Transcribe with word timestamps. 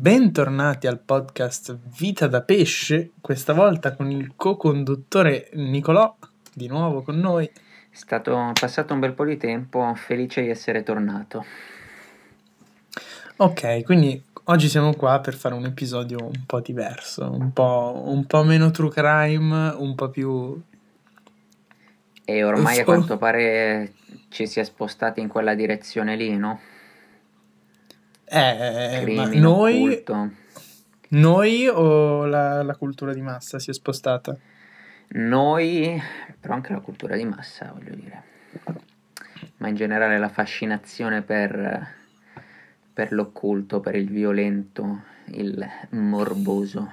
bentornati 0.00 0.86
al 0.86 1.00
podcast 1.00 1.76
Vita 1.98 2.28
da 2.28 2.42
Pesce, 2.42 3.10
questa 3.20 3.52
volta 3.52 3.96
con 3.96 4.12
il 4.12 4.34
co-conduttore 4.36 5.50
Nicolò, 5.54 6.14
di 6.54 6.68
nuovo 6.68 7.02
con 7.02 7.18
noi. 7.18 7.46
È 7.46 7.50
stato 7.90 8.52
passato 8.58 8.94
un 8.94 9.00
bel 9.00 9.12
po' 9.12 9.24
di 9.24 9.36
tempo, 9.36 9.92
felice 9.96 10.42
di 10.42 10.50
essere 10.50 10.84
tornato. 10.84 11.44
Ok, 13.38 13.82
quindi 13.82 14.22
oggi 14.44 14.68
siamo 14.68 14.94
qua 14.94 15.18
per 15.18 15.34
fare 15.34 15.56
un 15.56 15.64
episodio 15.64 16.18
un 16.22 16.44
po' 16.46 16.60
diverso, 16.60 17.28
un 17.32 17.52
po', 17.52 18.04
un 18.06 18.24
po 18.24 18.44
meno 18.44 18.70
true 18.70 18.90
crime, 18.90 19.74
un 19.76 19.96
po' 19.96 20.10
più... 20.10 20.62
E 22.24 22.44
ormai 22.44 22.78
a 22.78 22.84
quanto 22.84 23.16
pare 23.16 23.94
ci 24.28 24.46
si 24.46 24.60
è 24.60 24.62
spostati 24.62 25.20
in 25.20 25.26
quella 25.26 25.56
direzione 25.56 26.14
lì, 26.14 26.36
no? 26.36 26.60
Eh, 28.30 29.00
Crimine, 29.02 29.38
noi, 29.38 30.04
noi 31.08 31.66
o 31.68 32.26
la, 32.26 32.62
la, 32.62 32.74
cultura 32.76 33.14
di 33.14 33.22
massa 33.22 33.58
si 33.58 33.70
è 33.70 33.72
spostata? 33.72 34.36
Noi, 35.10 36.00
però 36.38 36.54
anche 36.54 36.72
la 36.72 36.80
cultura 36.80 37.16
di 37.16 37.24
massa, 37.24 37.72
voglio 37.72 37.94
dire. 37.94 38.22
Ma 39.56 39.68
in 39.68 39.74
generale 39.74 40.18
la 40.18 40.28
fascinazione 40.28 41.22
per, 41.22 41.94
per 42.92 43.12
l'occulto, 43.12 43.80
per 43.80 43.94
il 43.94 44.10
violento, 44.10 45.02
il 45.26 45.66
morboso. 45.90 46.92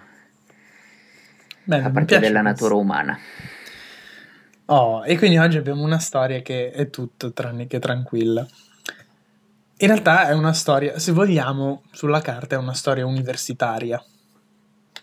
Bene, 1.64 1.86
a 1.86 1.90
parte 1.90 2.20
della 2.20 2.42
natura 2.42 2.76
umana. 2.76 3.18
Oh, 4.68 5.06
e 5.06 5.18
quindi 5.18 5.38
oggi 5.38 5.58
abbiamo 5.58 5.84
una 5.84 6.00
storia 6.00 6.42
che 6.42 6.72
è 6.72 6.90
tutto 6.90 7.34
tranne 7.34 7.68
che 7.68 7.80
tranquilla. 7.80 8.48
In 9.78 9.88
realtà 9.88 10.30
è 10.30 10.34
una 10.34 10.54
storia, 10.54 10.98
se 11.00 11.12
vogliamo, 11.12 11.84
sulla 11.92 12.22
carta 12.22 12.56
è 12.56 12.58
una 12.58 12.74
storia 12.74 13.06
universitaria. 13.06 14.02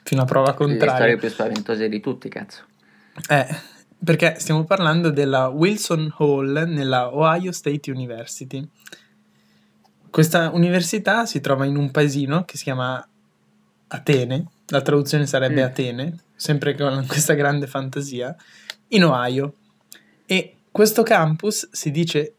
Fino 0.03 0.23
a 0.23 0.25
prova 0.25 0.55
contraria. 0.55 0.93
Le 0.93 0.99
storie 0.99 1.17
più 1.19 1.29
spaventose 1.29 1.89
di 1.91 2.01
tutti, 2.01 2.29
cazzo. 2.31 2.63
Eh, 3.29 3.47
perché 4.03 4.37
stiamo 4.39 4.65
parlando 4.65 5.11
della 5.11 5.49
Wilson 5.49 6.15
Hall 6.19 6.65
nella 6.69 7.15
Ohio 7.15 7.53
State 7.53 7.91
University. 7.91 8.67
Questa 10.11 10.51
università 10.51 11.27
si 11.27 11.41
trova 11.41 11.67
in 11.67 11.77
un 11.77 11.91
paesino 11.91 12.45
che 12.45 12.57
si 12.57 12.65
chiama 12.65 13.07
Atene, 13.89 14.47
la 14.69 14.81
traduzione 14.81 15.27
sarebbe 15.27 15.63
mm. 15.63 15.67
Atene, 15.67 16.19
sempre 16.35 16.75
con 16.75 17.05
questa 17.07 17.35
grande 17.35 17.67
fantasia, 17.67 18.35
in 18.89 19.05
Ohio. 19.05 19.55
E 20.25 20.57
questo 20.71 21.03
campus 21.03 21.69
si 21.71 21.91
dice, 21.91 22.35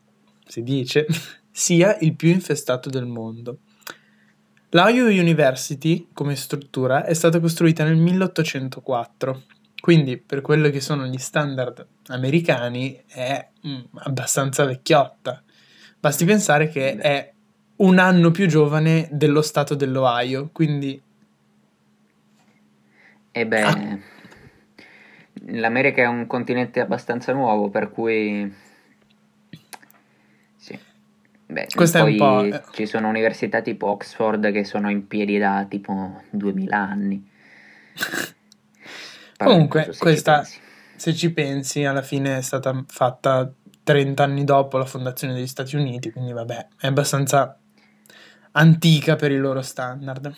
si 0.47 0.63
dice 0.63 1.05
sia 1.53 1.95
il 1.99 2.15
più 2.15 2.29
infestato 2.29 2.89
del 2.89 3.05
mondo. 3.05 3.59
L'Ohio 4.71 5.05
University, 5.05 6.09
come 6.13 6.35
struttura, 6.35 7.05
è 7.05 7.13
stata 7.13 7.39
costruita 7.39 7.83
nel 7.83 7.95
1804, 7.95 9.43
quindi 9.79 10.17
per 10.17 10.41
quello 10.41 10.71
che 10.71 10.81
sono 10.81 11.05
gli 11.05 11.19
standard 11.19 11.85
americani 12.07 12.99
è 13.07 13.49
mm, 13.67 13.81
abbastanza 13.97 14.65
vecchiotta. 14.65 15.43
Basti 15.99 16.25
pensare 16.25 16.69
che 16.69 16.97
è 16.97 17.31
un 17.75 17.99
anno 17.99 18.31
più 18.31 18.47
giovane 18.47 19.07
dello 19.11 19.43
stato 19.43 19.75
dell'Ohio, 19.75 20.49
quindi... 20.51 20.99
E 23.35 23.47
beh, 23.47 23.61
ah. 23.61 23.99
l'America 25.49 26.01
è 26.01 26.07
un 26.07 26.25
continente 26.25 26.79
abbastanza 26.79 27.31
nuovo, 27.31 27.69
per 27.69 27.91
cui 27.91 28.51
Beh, 31.53 31.67
Questo 31.73 31.99
poi 31.99 32.17
è 32.17 32.21
un 32.21 32.49
po'... 32.49 32.55
Eh. 32.57 32.61
ci 32.71 32.85
sono 32.85 33.07
università 33.07 33.61
tipo 33.61 33.87
Oxford 33.87 34.51
che 34.51 34.63
sono 34.63 34.89
in 34.89 35.07
piedi 35.07 35.37
da 35.37 35.65
tipo 35.69 36.21
2000 36.31 36.75
anni. 36.77 37.29
Comunque, 39.37 39.89
se 39.91 39.99
questa, 39.99 40.43
ci 40.43 40.59
se 40.95 41.13
ci 41.13 41.31
pensi, 41.31 41.83
alla 41.83 42.01
fine 42.01 42.37
è 42.37 42.41
stata 42.41 42.83
fatta 42.87 43.51
30 43.83 44.23
anni 44.23 44.43
dopo 44.45 44.77
la 44.77 44.85
fondazione 44.85 45.33
degli 45.33 45.47
Stati 45.47 45.75
Uniti, 45.75 46.11
quindi 46.11 46.31
vabbè, 46.31 46.67
è 46.79 46.87
abbastanza 46.87 47.59
antica 48.51 49.15
per 49.15 49.31
i 49.31 49.37
loro 49.37 49.61
standard. 49.61 50.33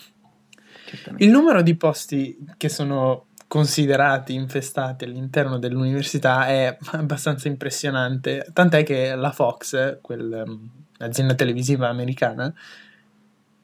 Il 1.18 1.30
numero 1.30 1.62
di 1.62 1.76
posti 1.76 2.38
che 2.58 2.70
sono 2.70 3.28
considerati 3.48 4.34
infestati 4.34 5.06
all'interno 5.06 5.58
dell'università 5.58 6.48
è 6.48 6.78
abbastanza 6.92 7.48
impressionante, 7.48 8.48
tant'è 8.54 8.84
che 8.84 9.16
la 9.16 9.32
Fox, 9.32 10.00
quell'azienda 10.02 11.36
televisiva 11.36 11.88
americana, 11.88 12.54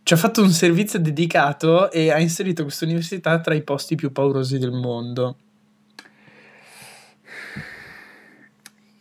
ci 0.03 0.14
ha 0.14 0.18
fatto 0.18 0.41
un 0.41 0.50
servizio 0.50 1.00
dedicato 1.00 1.91
e 1.91 2.12
ha 2.12 2.20
inserito 2.20 2.64
questa 2.64 2.86
università 2.86 3.40
tra 3.40 3.53
i 3.53 3.64
posti 3.64 3.96
più 3.96 4.12
paurosi 4.12 4.58
del 4.58 4.72
mondo. 4.72 5.38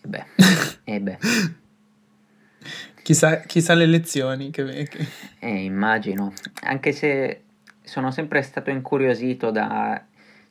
Beh, 0.02 0.24
eh 0.84 1.00
beh. 1.00 1.19
chissà, 3.02 3.40
chissà 3.40 3.74
le 3.74 3.86
lezioni 3.86 4.50
che... 4.50 4.88
che... 4.88 5.06
Eh, 5.38 5.64
immagino, 5.64 6.32
anche 6.62 6.92
se 6.92 7.44
sono 7.82 8.10
sempre 8.10 8.42
stato 8.42 8.70
incuriosito 8.70 9.50
da 9.50 10.04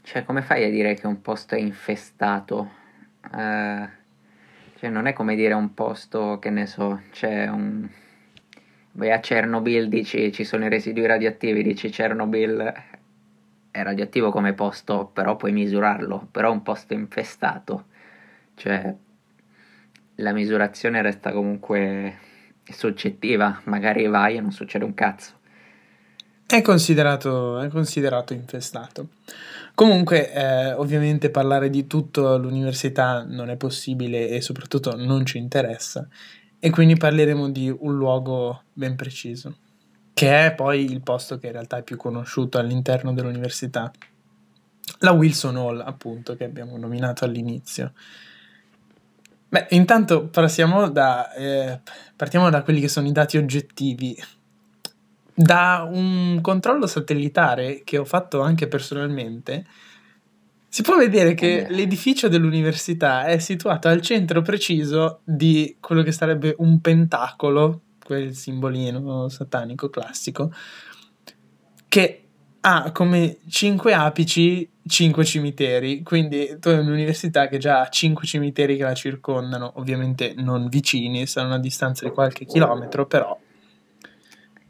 cioè, 0.09 0.23
come 0.25 0.41
fai 0.41 0.63
a 0.63 0.71
dire 0.71 0.95
che 0.95 1.05
un 1.05 1.21
posto 1.21 1.53
è 1.53 1.59
infestato? 1.59 2.71
Uh, 3.31 3.87
cioè, 4.79 4.89
non 4.89 5.05
è 5.05 5.13
come 5.13 5.35
dire 5.35 5.53
un 5.53 5.75
posto, 5.75 6.39
che 6.39 6.49
ne 6.49 6.65
so, 6.65 7.03
c'è 7.11 7.47
un... 7.47 7.87
Vai 8.93 9.11
a 9.11 9.19
Chernobyl, 9.19 9.87
dici 9.87 10.31
ci 10.31 10.43
sono 10.45 10.65
i 10.65 10.69
residui 10.69 11.05
radioattivi, 11.05 11.61
dici 11.61 11.89
Chernobyl 11.89 12.73
è 13.69 13.83
radioattivo 13.83 14.31
come 14.31 14.53
posto, 14.53 15.05
però 15.13 15.35
puoi 15.35 15.51
misurarlo, 15.51 16.27
però 16.31 16.49
è 16.49 16.53
un 16.53 16.63
posto 16.63 16.95
infestato. 16.95 17.85
Cioè, 18.55 18.95
la 20.15 20.33
misurazione 20.33 21.03
resta 21.03 21.31
comunque 21.31 22.17
soggettiva, 22.63 23.61
magari 23.65 24.07
vai 24.07 24.37
e 24.37 24.41
non 24.41 24.51
succede 24.51 24.85
un 24.85 24.95
cazzo. 24.95 25.38
È 26.51 26.63
considerato, 26.63 27.59
è 27.59 27.67
considerato 27.67 28.33
infestato. 28.33 29.09
Comunque, 29.75 30.33
eh, 30.33 30.73
ovviamente 30.73 31.29
parlare 31.29 31.69
di 31.69 31.85
tutto 31.85 32.33
all'università 32.33 33.23
non 33.23 33.51
è 33.51 33.55
possibile 33.55 34.29
e 34.29 34.41
soprattutto 34.41 34.95
non 34.95 35.27
ci 35.27 35.37
interessa. 35.37 36.07
E 36.57 36.71
quindi 36.71 36.97
parleremo 36.97 37.51
di 37.51 37.69
un 37.69 37.95
luogo 37.95 38.63
ben 38.73 38.95
preciso, 38.95 39.57
che 40.11 40.47
è 40.47 40.55
poi 40.55 40.85
il 40.85 41.03
posto 41.03 41.37
che 41.37 41.45
in 41.45 41.51
realtà 41.51 41.77
è 41.77 41.83
più 41.83 41.97
conosciuto 41.97 42.57
all'interno 42.57 43.13
dell'università. 43.13 43.91
La 45.01 45.11
Wilson 45.11 45.55
Hall, 45.55 45.83
appunto, 45.85 46.35
che 46.35 46.45
abbiamo 46.45 46.79
nominato 46.79 47.25
all'inizio. 47.25 47.93
Beh, 49.49 49.67
intanto 49.69 50.31
da, 50.91 51.31
eh, 51.35 51.79
partiamo 52.15 52.49
da 52.49 52.63
quelli 52.63 52.81
che 52.81 52.87
sono 52.87 53.07
i 53.07 53.11
dati 53.11 53.37
oggettivi 53.37 54.17
da 55.41 55.87
un 55.89 56.39
controllo 56.41 56.85
satellitare 56.85 57.83
che 57.85 57.97
ho 57.97 58.03
fatto 58.03 58.41
anche 58.41 58.67
personalmente, 58.67 59.65
si 60.67 60.81
può 60.81 60.97
vedere 60.97 61.33
che 61.33 61.65
l'edificio 61.69 62.27
dell'università 62.27 63.23
è 63.23 63.39
situato 63.39 63.87
al 63.87 64.01
centro 64.01 64.41
preciso 64.41 65.21
di 65.23 65.77
quello 65.79 66.03
che 66.03 66.11
sarebbe 66.11 66.55
un 66.57 66.81
pentacolo, 66.81 67.83
quel 68.03 68.35
simbolino 68.35 69.29
satanico 69.29 69.89
classico, 69.89 70.53
che 71.87 72.23
ha 72.59 72.91
come 72.91 73.37
cinque 73.47 73.93
apici 73.93 74.69
cinque 74.85 75.23
cimiteri. 75.23 76.03
Quindi 76.03 76.57
tu 76.59 76.67
hai 76.67 76.79
un'università 76.79 77.47
che 77.47 77.59
già 77.59 77.79
ha 77.79 77.87
cinque 77.87 78.27
cimiteri 78.27 78.75
che 78.75 78.83
la 78.83 78.93
circondano, 78.93 79.71
ovviamente 79.75 80.33
non 80.35 80.67
vicini, 80.67 81.25
saranno 81.27 81.53
a 81.53 81.59
distanza 81.59 82.03
di 82.03 82.11
qualche 82.11 82.43
chilometro, 82.43 83.05
però 83.05 83.39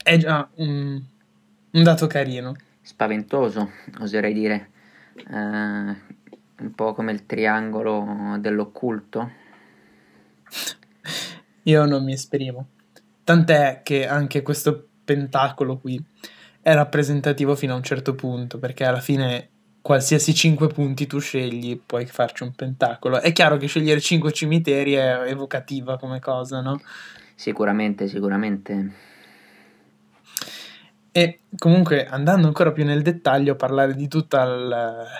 è 0.04 0.18
già 0.18 0.48
un, 0.56 1.01
un 1.72 1.84
dato 1.84 2.07
carino. 2.07 2.56
Spaventoso, 2.81 3.72
oserei 4.00 4.34
dire. 4.34 4.69
Eh, 5.16 5.34
un 5.34 6.75
po' 6.75 6.94
come 6.94 7.12
il 7.12 7.25
triangolo 7.25 8.38
dell'occulto. 8.40 9.31
Io 11.63 11.86
non 11.86 12.04
mi 12.04 12.13
esprimo. 12.13 12.68
Tant'è 13.24 13.81
che 13.84 14.07
anche 14.07 14.42
questo 14.42 14.88
pentacolo 15.06 15.78
qui 15.78 16.04
è 16.62 16.74
rappresentativo 16.74 17.56
fino 17.56 17.74
a 17.74 17.78
un 17.78 17.84
certo 17.84 18.16
punto, 18.16 18.57
perché 18.60 18.86
alla 18.86 19.00
fine 19.00 19.50
qualsiasi 19.81 20.34
5 20.34 20.68
punti 20.68 21.07
tu 21.07 21.19
scegli 21.19 21.80
puoi 21.86 22.06
farci 22.06 22.44
un 22.44 22.54
pentacolo. 22.54 23.19
È 23.19 23.31
chiaro 23.31 23.57
che 23.57 23.68
scegliere 23.68 24.00
5 24.00 24.31
cimiteri 24.31 24.94
è 24.94 25.22
evocativa 25.28 25.98
come 25.98 26.19
cosa, 26.19 26.62
no? 26.62 26.81
Sicuramente, 27.36 28.07
sicuramente. 28.07 29.07
E 31.12 31.40
comunque 31.58 32.06
andando 32.06 32.46
ancora 32.46 32.72
più 32.72 32.86
nel 32.86 33.02
dettaglio, 33.02 33.56
parlare 33.56 33.96
di 33.96 34.08
tutto 34.08 34.38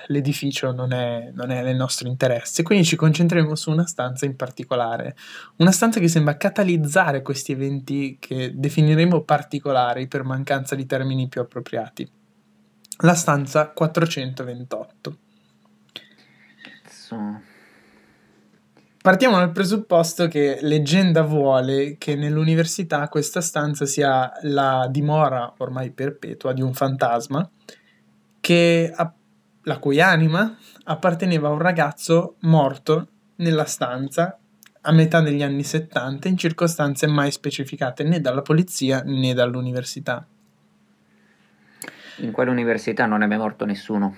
l'edificio 0.08 0.72
non 0.72 0.94
è, 0.94 1.32
non 1.34 1.50
è 1.50 1.64
nel 1.64 1.76
nostro 1.76 2.08
interesse, 2.08 2.62
quindi 2.62 2.86
ci 2.86 2.96
concentreremo 2.96 3.56
su 3.56 3.72
una 3.72 3.88
stanza 3.88 4.26
in 4.26 4.36
particolare, 4.36 5.16
una 5.58 5.72
stanza 5.72 6.00
che 6.00 6.08
sembra 6.08 6.38
catalizzare 6.38 7.24
questi 7.24 7.54
eventi 7.54 8.18
che 8.20 8.52
definiremo 8.54 9.22
particolari 9.22 10.08
per 10.08 10.24
mancanza 10.24 10.76
di 10.76 10.86
termini 10.86 11.28
più 11.28 11.42
appropriati. 11.42 12.08
La 13.02 13.16
stanza 13.16 13.70
428. 13.70 15.18
Cazzo. 16.62 17.48
Partiamo 19.02 19.38
dal 19.38 19.54
presupposto 19.54 20.28
che 20.28 20.60
leggenda 20.62 21.22
vuole 21.22 21.96
che 21.98 22.16
nell'università 22.16 23.08
questa 23.08 23.40
stanza 23.40 23.86
sia 23.86 24.30
la 24.42 24.90
dimora 24.92 25.54
ormai 25.60 25.92
perpetua 25.92 26.52
di 26.52 26.62
un 26.62 26.74
fantasma 26.74 27.50
che, 28.42 28.94
la 29.64 29.78
cui 29.78 30.02
anima 30.02 30.54
apparteneva 30.84 31.48
a 31.48 31.52
un 31.52 31.60
ragazzo 31.60 32.36
morto 32.42 33.08
nella 33.38 33.64
stanza 33.64 34.38
a 34.82 34.92
metà 34.92 35.22
degli 35.22 35.44
anni 35.44 35.64
70 35.64 36.28
in 36.28 36.38
circostanze 36.38 37.08
mai 37.08 37.32
specificate 37.32 38.04
né 38.04 38.20
dalla 38.20 38.42
polizia 38.42 39.02
né 39.06 39.34
dall'università. 39.34 40.28
In 42.18 42.32
quell'università 42.34 43.06
non 43.06 43.22
è 43.22 43.28
mai 43.28 43.38
morto 43.38 43.64
nessuno. 43.64 44.14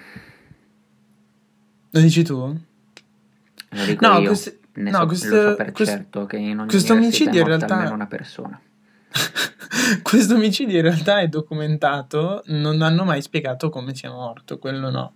Lo 1.91 1.99
dici 1.99 2.23
tu? 2.23 2.35
Lo 3.73 3.85
dico 3.85 4.07
no, 4.07 4.19
io. 4.19 4.27
Questi, 4.27 4.59
ne 4.73 4.89
no, 4.89 4.99
so, 4.99 5.05
questo, 5.05 5.35
lo 5.35 5.49
so 5.49 5.55
per 5.55 5.71
questo, 5.71 5.95
certo 5.95 6.25
che 6.25 6.37
in 6.37 6.59
ogni 6.59 6.69
questo 6.69 6.93
omicidio 6.93 7.41
in 7.41 7.47
realtà 7.47 7.83
è 7.83 7.89
una 7.89 8.07
persona. 8.07 8.59
questo 10.01 10.35
omicidio 10.35 10.77
in 10.77 10.83
realtà 10.83 11.19
è 11.19 11.27
documentato, 11.27 12.43
non 12.47 12.81
hanno 12.81 13.03
mai 13.03 13.21
spiegato 13.21 13.69
come 13.69 13.93
sia 13.93 14.11
morto, 14.11 14.59
quello 14.59 14.89
no. 14.89 15.13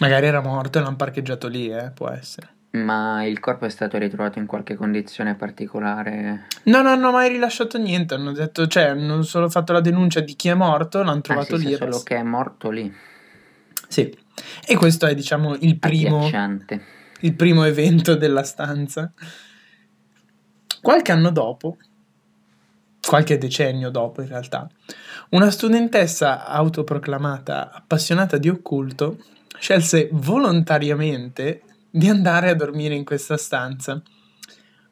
Magari 0.00 0.26
era 0.26 0.40
morto 0.40 0.78
e 0.78 0.82
l'hanno 0.82 0.96
parcheggiato 0.96 1.46
lì, 1.48 1.70
eh, 1.70 1.90
può 1.90 2.08
essere. 2.08 2.56
Ma 2.70 3.24
il 3.24 3.40
corpo 3.40 3.64
è 3.64 3.70
stato 3.70 3.96
ritrovato 3.96 4.38
in 4.38 4.46
qualche 4.46 4.74
condizione 4.74 5.34
particolare? 5.34 6.46
No, 6.64 6.82
non 6.82 6.86
hanno 6.86 7.10
mai 7.10 7.30
rilasciato 7.30 7.78
niente. 7.78 8.14
Hanno 8.14 8.32
detto, 8.32 8.66
cioè, 8.66 8.88
hanno 8.88 9.22
solo 9.22 9.48
fatto 9.48 9.72
la 9.72 9.80
denuncia 9.80 10.20
di 10.20 10.36
chi 10.36 10.48
è 10.48 10.54
morto, 10.54 11.02
l'hanno 11.02 11.22
trovato 11.22 11.54
ah, 11.54 11.58
sì, 11.58 11.66
lì. 11.66 11.74
solo 11.76 12.02
che 12.02 12.16
è 12.16 12.22
morto 12.22 12.68
lì. 12.70 12.94
Sì. 13.88 14.14
E 14.66 14.76
questo 14.76 15.06
è, 15.06 15.14
diciamo, 15.14 15.56
il 15.60 15.78
primo. 15.78 16.18
Agghiacciante 16.18 16.96
il 17.20 17.34
primo 17.34 17.64
evento 17.64 18.14
della 18.14 18.42
stanza. 18.42 19.12
Qualche 20.80 21.12
anno 21.12 21.30
dopo, 21.30 21.76
qualche 23.00 23.38
decennio 23.38 23.90
dopo 23.90 24.22
in 24.22 24.28
realtà, 24.28 24.68
una 25.30 25.50
studentessa 25.50 26.46
autoproclamata 26.46 27.72
appassionata 27.72 28.38
di 28.38 28.48
occulto 28.48 29.18
scelse 29.58 30.08
volontariamente 30.12 31.62
di 31.90 32.08
andare 32.08 32.50
a 32.50 32.54
dormire 32.54 32.94
in 32.94 33.04
questa 33.04 33.36
stanza, 33.36 34.00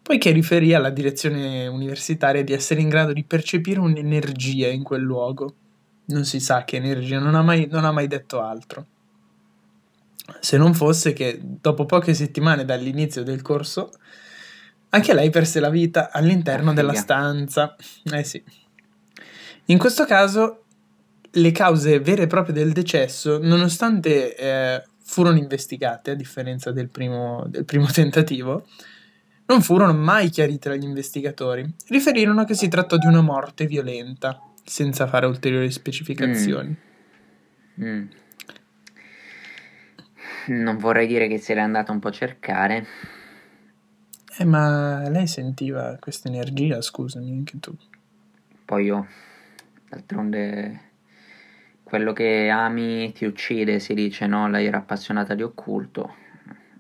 poiché 0.03 0.33
riferì 0.33 0.75
alla 0.75 0.91
direzione 0.91 1.67
universitaria 1.69 2.43
di 2.43 2.53
essere 2.53 2.81
in 2.81 2.89
grado 2.89 3.13
di 3.13 3.23
percepire 3.23 3.79
un'energia 3.79 4.69
in 4.69 4.83
quel 4.83 5.03
luogo. 5.03 5.55
Non 6.07 6.25
si 6.25 6.41
sa 6.41 6.65
che 6.65 6.77
energia, 6.77 7.19
non 7.19 7.35
ha 7.35 7.43
mai, 7.43 7.69
non 7.71 7.85
ha 7.85 7.93
mai 7.93 8.07
detto 8.09 8.41
altro 8.41 8.87
se 10.41 10.57
non 10.57 10.75
fosse 10.75 11.13
che 11.13 11.39
dopo 11.43 11.87
poche 11.87 12.15
settimane 12.15 12.65
dall'inizio 12.65 13.23
del 13.23 13.43
corso 13.43 13.91
anche 14.97 15.15
lei 15.15 15.31
perse 15.31 15.61
la 15.61 15.69
vita 15.69 16.11
all'interno 16.11 16.73
della 16.73 16.95
stanza. 16.95 17.77
Eh 18.05 18.25
sì. 18.25 18.43
In 19.67 19.79
questo 19.79 20.05
caso 20.07 20.65
le 21.33 21.53
cause 21.53 22.01
vere 22.01 22.23
e 22.23 22.27
proprie 22.27 22.55
del 22.55 22.73
decesso, 22.73 23.39
nonostante 23.43 24.35
eh, 24.35 24.85
furono 25.03 25.37
investigate, 25.37 26.13
a 26.13 26.15
differenza 26.15 26.73
del 26.73 26.89
primo, 26.89 27.45
del 27.49 27.65
primo 27.65 27.87
tentativo, 27.93 28.67
non 29.47 29.61
furono 29.61 29.93
mai 29.93 30.31
chiarite 30.31 30.71
dagli 30.71 30.85
investigatori. 30.85 31.69
Riferirono 31.89 32.45
che 32.45 32.55
si 32.55 32.69
trattò 32.69 32.97
di 32.97 33.07
una 33.07 33.21
morte 33.21 33.67
violenta, 33.67 34.41
senza 34.65 35.07
fare 35.07 35.27
ulteriori 35.27 35.71
specificazioni. 35.71 36.77
Mm. 37.81 37.87
Mm 37.87 38.07
non 40.49 40.77
vorrei 40.79 41.07
dire 41.07 41.29
che 41.29 41.39
se 41.39 41.55
l'è 41.55 41.61
andata 41.61 41.93
un 41.93 41.99
po' 41.99 42.09
a 42.09 42.13
cercare. 42.13 42.87
Eh, 44.39 44.45
ma 44.45 45.09
lei 45.09 45.27
sentiva 45.27 45.97
questa 45.99 46.29
energia, 46.29 46.81
scusami, 46.83 47.31
anche 47.31 47.59
tu. 47.59 47.75
Poi 48.65 48.85
io, 48.85 49.07
d'altronde, 49.89 50.81
quello 51.83 52.13
che 52.13 52.51
ami 52.51 53.13
ti 53.13 53.25
uccide, 53.25 53.79
si 53.79 53.95
dice, 53.95 54.27
no? 54.27 54.49
Lei 54.49 54.67
era 54.67 54.79
appassionata 54.79 55.35
di 55.35 55.43
occulto, 55.43 56.17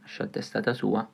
scelta 0.04 0.38
è 0.38 0.42
stata 0.42 0.74
sua. 0.74 1.08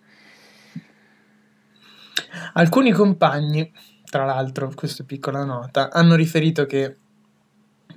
Alcuni 2.55 2.90
compagni, 2.93 3.72
tra 4.10 4.25
l'altro, 4.25 4.72
questa 4.75 5.05
piccola 5.05 5.44
nota, 5.44 5.90
hanno 5.90 6.16
riferito 6.16 6.66
che 6.66 6.96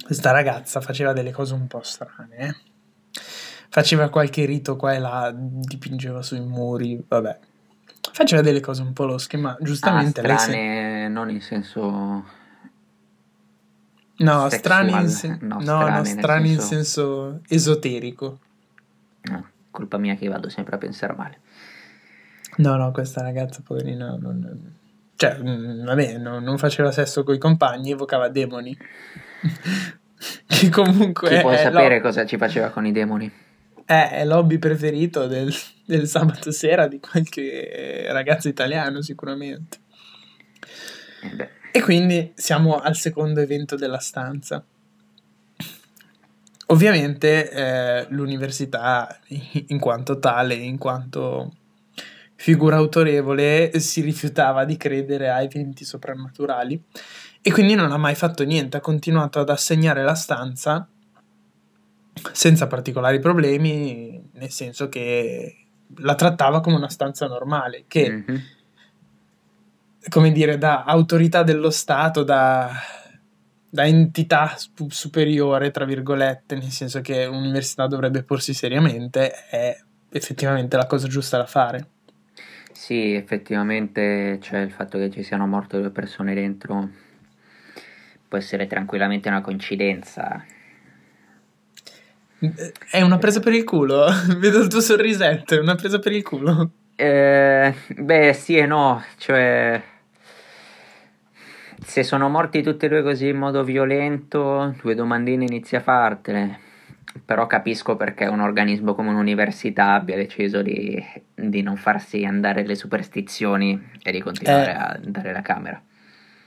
questa 0.03 0.31
ragazza 0.31 0.81
faceva 0.81 1.13
delle 1.13 1.31
cose 1.31 1.53
un 1.53 1.67
po' 1.67 1.81
strane, 1.81 2.35
eh? 2.37 2.73
Faceva 3.75 4.07
qualche 4.07 4.45
rito 4.45 4.77
qua 4.77 4.93
e 4.93 4.99
là, 4.99 5.33
dipingeva 5.35 6.21
sui 6.21 6.39
muri, 6.39 7.03
vabbè. 7.05 7.39
Faceva 8.13 8.41
delle 8.41 8.61
cose 8.61 8.83
un 8.83 8.93
po' 8.93 9.03
losche, 9.03 9.35
ma 9.35 9.57
giustamente 9.59 10.21
ah, 10.21 10.37
strane, 10.37 11.03
se... 11.03 11.07
non 11.09 11.29
in 11.29 11.41
senso 11.41 12.23
No, 14.19 14.49
strani 14.49 14.91
in, 14.93 15.09
sen... 15.09 15.39
no, 15.41 15.59
no, 15.59 15.89
no, 15.89 16.03
strani 16.05 16.53
in 16.53 16.61
senso 16.61 17.41
esoterico. 17.49 18.39
No, 19.23 19.45
colpa 19.71 19.97
mia 19.97 20.15
che 20.15 20.29
vado 20.29 20.47
sempre 20.47 20.75
a 20.75 20.77
pensare 20.77 21.13
male. 21.13 21.39
No, 22.55 22.77
no, 22.77 22.91
questa 22.91 23.21
ragazza 23.21 23.61
poverina 23.61 24.15
non... 24.17 24.73
Cioè, 25.17 25.37
mm, 25.37 25.83
vabbè, 25.83 26.17
no, 26.17 26.39
non 26.39 26.57
faceva 26.57 26.93
sesso 26.93 27.25
con 27.25 27.35
i 27.35 27.39
compagni, 27.39 27.91
evocava 27.91 28.29
demoni. 28.29 28.77
che 30.47 30.69
comunque... 30.69 31.27
Chi 31.27 31.41
puoi 31.41 31.57
sapere 31.57 31.97
lo... 31.97 32.03
cosa 32.03 32.25
ci 32.25 32.37
faceva 32.37 32.69
con 32.69 32.85
i 32.85 32.93
demoni? 32.93 33.43
È 33.85 34.25
l'hobby 34.25 34.57
preferito 34.57 35.27
del, 35.27 35.53
del 35.85 36.07
sabato 36.07 36.51
sera 36.51 36.87
di 36.87 36.99
qualche 36.99 38.05
ragazzo 38.09 38.47
italiano 38.47 39.01
sicuramente. 39.01 39.77
Eh 41.21 41.63
e 41.75 41.81
quindi 41.81 42.31
siamo 42.35 42.79
al 42.79 42.95
secondo 42.95 43.41
evento 43.41 43.75
della 43.75 43.99
stanza. 43.99 44.63
Ovviamente 46.67 47.51
eh, 47.51 48.05
l'università, 48.11 49.19
in 49.67 49.77
quanto 49.77 50.17
tale, 50.17 50.53
in 50.53 50.77
quanto 50.77 51.53
figura 52.35 52.77
autorevole, 52.77 53.77
si 53.81 53.99
rifiutava 53.99 54.63
di 54.63 54.77
credere 54.77 55.29
a 55.29 55.41
eventi 55.41 55.83
soprannaturali 55.83 56.81
e 57.41 57.51
quindi 57.51 57.75
non 57.75 57.91
ha 57.91 57.97
mai 57.97 58.15
fatto 58.15 58.45
niente, 58.45 58.77
ha 58.77 58.79
continuato 58.79 59.41
ad 59.41 59.49
assegnare 59.49 60.01
la 60.01 60.15
stanza 60.15 60.87
senza 62.31 62.67
particolari 62.67 63.19
problemi, 63.19 64.29
nel 64.33 64.51
senso 64.51 64.89
che 64.89 65.65
la 65.97 66.15
trattava 66.15 66.61
come 66.61 66.75
una 66.75 66.89
stanza 66.89 67.27
normale, 67.27 67.85
che, 67.87 68.09
mm-hmm. 68.09 68.37
come 70.09 70.31
dire, 70.31 70.57
da 70.57 70.83
autorità 70.83 71.43
dello 71.43 71.69
Stato, 71.69 72.23
da, 72.23 72.71
da 73.69 73.85
entità 73.85 74.55
superiore, 74.87 75.71
tra 75.71 75.85
virgolette, 75.85 76.55
nel 76.55 76.71
senso 76.71 77.01
che 77.01 77.25
l'università 77.25 77.87
dovrebbe 77.87 78.23
porsi 78.23 78.53
seriamente, 78.53 79.31
è 79.49 79.77
effettivamente 80.09 80.77
la 80.77 80.87
cosa 80.87 81.07
giusta 81.07 81.37
da 81.37 81.45
fare. 81.45 81.87
Sì, 82.71 83.13
effettivamente, 83.13 84.39
cioè 84.41 84.59
il 84.59 84.71
fatto 84.71 84.97
che 84.97 85.09
ci 85.09 85.23
siano 85.23 85.47
morte 85.47 85.79
due 85.79 85.91
persone 85.91 86.33
dentro 86.33 86.89
può 88.27 88.37
essere 88.37 88.67
tranquillamente 88.67 89.29
una 89.29 89.41
coincidenza 89.41 90.43
è 92.91 93.01
una 93.01 93.17
presa 93.17 93.39
per 93.39 93.53
il 93.53 93.63
culo. 93.63 94.05
Vedo 94.37 94.59
il 94.59 94.67
tuo 94.67 94.81
sorrisetto, 94.81 95.55
è 95.55 95.59
una 95.59 95.75
presa 95.75 95.99
per 95.99 96.11
il 96.11 96.23
culo. 96.23 96.71
Eh, 96.95 97.73
beh, 97.95 98.33
sì 98.33 98.57
e 98.57 98.65
no, 98.65 99.03
cioè 99.17 99.81
se 101.83 102.03
sono 102.03 102.29
morti 102.29 102.63
tutti 102.63 102.85
e 102.85 102.89
due 102.89 103.03
così 103.03 103.27
in 103.27 103.37
modo 103.37 103.63
violento, 103.63 104.75
due 104.81 104.95
domandine 104.95 105.45
inizia 105.45 105.79
a 105.79 105.81
fartele. 105.81 106.59
Però 107.23 107.47
capisco 107.47 107.95
perché 107.95 108.25
un 108.25 108.41
organismo 108.41 108.93
come 108.93 109.09
un'università 109.09 109.93
abbia 109.93 110.17
deciso 110.17 110.61
di, 110.61 111.01
di 111.33 111.61
non 111.61 111.77
farsi 111.77 112.25
andare 112.25 112.65
le 112.65 112.75
superstizioni 112.75 113.91
e 114.03 114.11
di 114.11 114.19
continuare 114.19 114.71
eh. 114.71 114.75
a 114.75 114.99
dare 115.01 115.31
la 115.31 115.41
camera. 115.41 115.81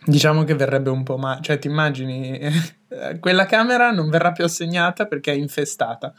Diciamo 0.08 0.44
che 0.44 0.54
verrebbe 0.54 0.88
un 0.88 1.02
po' 1.02 1.18
male, 1.18 1.42
cioè 1.42 1.58
ti 1.58 1.66
immagini, 1.66 2.40
quella 3.20 3.44
camera 3.44 3.90
non 3.90 4.08
verrà 4.08 4.32
più 4.32 4.42
assegnata 4.42 5.04
perché 5.04 5.32
è 5.32 5.36
infestata. 5.36 6.14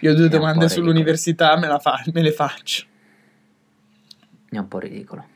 Io 0.00 0.14
due 0.14 0.26
è 0.26 0.28
domande 0.28 0.68
sull'università, 0.68 1.56
me, 1.56 1.74
fa- 1.80 2.02
me, 2.12 2.20
le 2.20 2.32
faccio. 2.32 2.84
È 4.46 4.58
un 4.58 4.68
po' 4.68 4.78
ridicolo. 4.78 5.26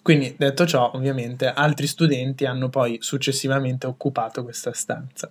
Quindi, 0.00 0.36
detto 0.38 0.66
ciò, 0.66 0.90
ovviamente 0.94 1.52
altri 1.52 1.86
studenti 1.86 2.46
hanno 2.46 2.70
poi 2.70 2.96
successivamente 3.02 3.86
occupato 3.86 4.42
questa 4.42 4.72
stanza. 4.72 5.30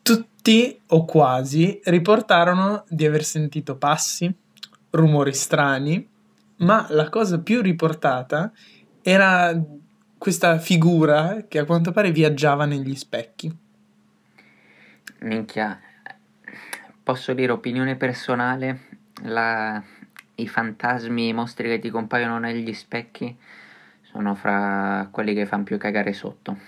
Tutti 0.00 0.80
o 0.86 1.04
quasi 1.04 1.80
riportarono 1.84 2.84
di 2.88 3.04
aver 3.04 3.24
sentito 3.24 3.76
passi, 3.76 4.34
rumori 4.88 5.34
strani, 5.34 6.08
ma 6.58 6.86
la 6.88 7.10
cosa 7.10 7.40
più 7.40 7.60
riportata 7.60 8.50
era 9.02 9.54
questa 10.24 10.58
figura 10.58 11.44
che 11.46 11.58
a 11.58 11.66
quanto 11.66 11.92
pare 11.92 12.10
viaggiava 12.10 12.64
negli 12.64 12.96
specchi. 12.96 13.54
Minchia, 15.18 15.78
posso 17.02 17.34
dire 17.34 17.52
opinione 17.52 17.96
personale, 17.96 18.86
la... 19.24 19.84
i 20.36 20.48
fantasmi, 20.48 21.28
i 21.28 21.34
mostri 21.34 21.68
che 21.68 21.78
ti 21.78 21.90
compaiono 21.90 22.38
negli 22.38 22.72
specchi 22.72 23.36
sono 24.00 24.34
fra 24.34 25.06
quelli 25.10 25.34
che 25.34 25.44
fanno 25.44 25.64
più 25.64 25.76
cagare 25.76 26.14
sotto. 26.14 26.58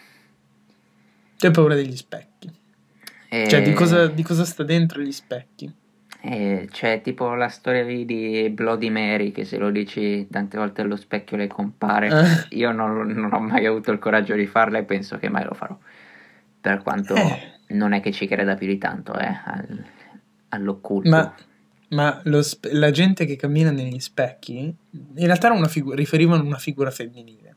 Hai 1.38 1.50
paura 1.50 1.74
degli 1.74 1.96
specchi? 1.96 2.52
E... 3.30 3.48
Cioè, 3.48 3.62
di 3.62 3.72
cosa, 3.72 4.06
di 4.06 4.22
cosa 4.22 4.44
sta 4.44 4.64
dentro 4.64 5.00
gli 5.00 5.12
specchi? 5.12 5.72
Eh, 6.28 6.68
cioè, 6.72 7.02
tipo 7.02 7.34
la 7.34 7.48
storia 7.48 7.84
di 7.84 8.50
Bloody 8.52 8.90
Mary, 8.90 9.30
che 9.30 9.44
se 9.44 9.58
lo 9.58 9.70
dici 9.70 10.26
tante 10.28 10.58
volte 10.58 10.80
allo 10.80 10.96
specchio 10.96 11.36
le 11.36 11.46
compare. 11.46 12.08
Eh. 12.08 12.56
Io 12.56 12.72
non, 12.72 13.06
non 13.12 13.32
ho 13.32 13.38
mai 13.38 13.64
avuto 13.64 13.92
il 13.92 13.98
coraggio 14.00 14.34
di 14.34 14.46
farla 14.46 14.78
e 14.78 14.84
penso 14.84 15.18
che 15.18 15.28
mai 15.28 15.44
lo 15.44 15.54
farò. 15.54 15.78
Per 16.60 16.82
quanto 16.82 17.14
Eh. 17.14 17.52
non 17.68 17.92
è 17.92 18.00
che 18.00 18.10
ci 18.10 18.26
creda 18.26 18.56
più 18.56 18.66
di 18.66 18.76
tanto, 18.78 19.16
eh, 19.16 19.40
al- 19.44 19.84
all'occulto. 20.48 21.08
Ma, 21.08 21.32
ma 21.90 22.20
lo 22.24 22.42
sp- 22.42 22.70
la 22.72 22.90
gente 22.90 23.24
che 23.24 23.36
cammina 23.36 23.70
negli 23.70 24.00
specchi 24.00 24.58
in 24.90 25.26
realtà 25.26 25.46
era 25.46 25.54
una 25.56 25.68
figu- 25.68 25.94
riferivano 25.94 26.42
a 26.42 26.46
una 26.46 26.58
figura 26.58 26.90
femminile. 26.90 27.54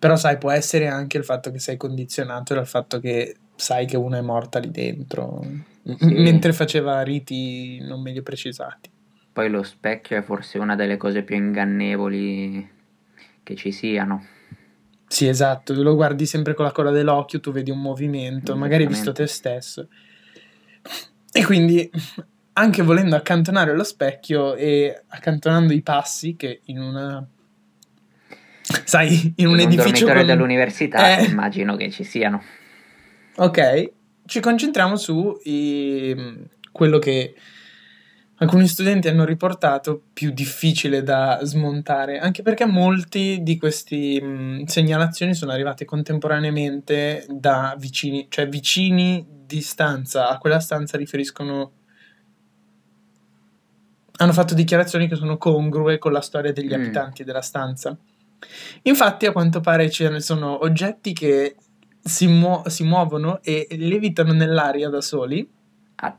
Però 0.00 0.16
sai, 0.16 0.38
può 0.38 0.50
essere 0.50 0.88
anche 0.88 1.16
il 1.18 1.24
fatto 1.24 1.52
che 1.52 1.60
sei 1.60 1.76
condizionato 1.76 2.54
dal 2.54 2.66
fatto 2.66 2.98
che 2.98 3.36
sai 3.54 3.86
che 3.86 3.96
una 3.96 4.18
è 4.18 4.22
morta 4.22 4.58
lì 4.58 4.70
dentro, 4.70 5.44
Sì. 5.82 6.06
mentre 6.06 6.52
faceva 6.52 7.00
riti 7.02 7.78
non 7.80 8.02
meglio 8.02 8.22
precisati. 8.22 8.90
Poi 9.32 9.48
lo 9.48 9.62
specchio 9.62 10.18
è 10.18 10.22
forse 10.22 10.58
una 10.58 10.76
delle 10.76 10.96
cose 10.96 11.22
più 11.22 11.36
ingannevoli 11.36 12.68
che 13.42 13.54
ci 13.56 13.72
siano. 13.72 14.24
Sì, 15.06 15.26
esatto, 15.26 15.72
lo 15.72 15.94
guardi 15.94 16.26
sempre 16.26 16.54
con 16.54 16.64
la 16.64 16.72
coda 16.72 16.90
dell'occhio, 16.90 17.40
tu 17.40 17.50
vedi 17.50 17.70
un 17.70 17.80
movimento, 17.80 18.56
magari 18.56 18.86
visto 18.86 19.12
te 19.12 19.26
stesso. 19.26 19.88
E 21.32 21.44
quindi, 21.44 21.90
anche 22.52 22.82
volendo 22.82 23.16
accantonare 23.16 23.74
lo 23.74 23.82
specchio 23.82 24.54
e 24.54 25.02
accantonando 25.08 25.72
i 25.72 25.82
passi, 25.82 26.36
che 26.36 26.60
in 26.66 26.80
una... 26.80 27.26
Sai, 28.84 29.32
in 29.36 29.46
un 29.48 29.58
In 29.58 29.66
un 29.66 29.72
edificio 29.72 30.06
con... 30.06 30.24
dell'università 30.24 31.18
Eh. 31.18 31.24
immagino 31.24 31.74
che 31.76 31.90
ci 31.90 32.04
siano. 32.04 32.42
Ok, 33.36 33.90
ci 34.30 34.38
concentriamo 34.38 34.94
su 34.96 35.36
i- 35.42 36.14
quello 36.70 37.00
che 37.00 37.34
alcuni 38.36 38.68
studenti 38.68 39.08
hanno 39.08 39.24
riportato 39.24 40.00
più 40.12 40.30
difficile 40.30 41.02
da 41.02 41.40
smontare, 41.42 42.20
anche 42.20 42.42
perché 42.42 42.64
molti 42.64 43.40
di 43.42 43.58
queste 43.58 44.62
segnalazioni 44.66 45.34
sono 45.34 45.50
arrivate 45.50 45.84
contemporaneamente 45.84 47.26
da 47.28 47.74
vicini, 47.76 48.28
cioè 48.30 48.48
vicini 48.48 49.26
di 49.46 49.60
stanza 49.60 50.28
a 50.28 50.38
quella 50.38 50.60
stanza 50.60 50.96
riferiscono 50.96 51.72
hanno 54.18 54.32
fatto 54.32 54.54
dichiarazioni 54.54 55.08
che 55.08 55.16
sono 55.16 55.38
congrue 55.38 55.98
con 55.98 56.12
la 56.12 56.20
storia 56.20 56.52
degli 56.52 56.68
Mm. 56.72 56.80
abitanti 56.82 57.24
della 57.24 57.40
stanza. 57.40 57.96
Infatti, 58.82 59.26
a 59.26 59.32
quanto 59.32 59.60
pare 59.60 59.90
ce 59.90 60.08
ne 60.08 60.20
sono 60.20 60.62
oggetti 60.62 61.12
che 61.14 61.56
si, 62.02 62.26
muo- 62.26 62.68
si 62.68 62.84
muovono 62.84 63.42
e 63.42 63.66
levitano 63.70 64.32
nell'aria 64.32 64.88
da 64.88 65.00
soli 65.00 65.48
Az. 65.96 66.14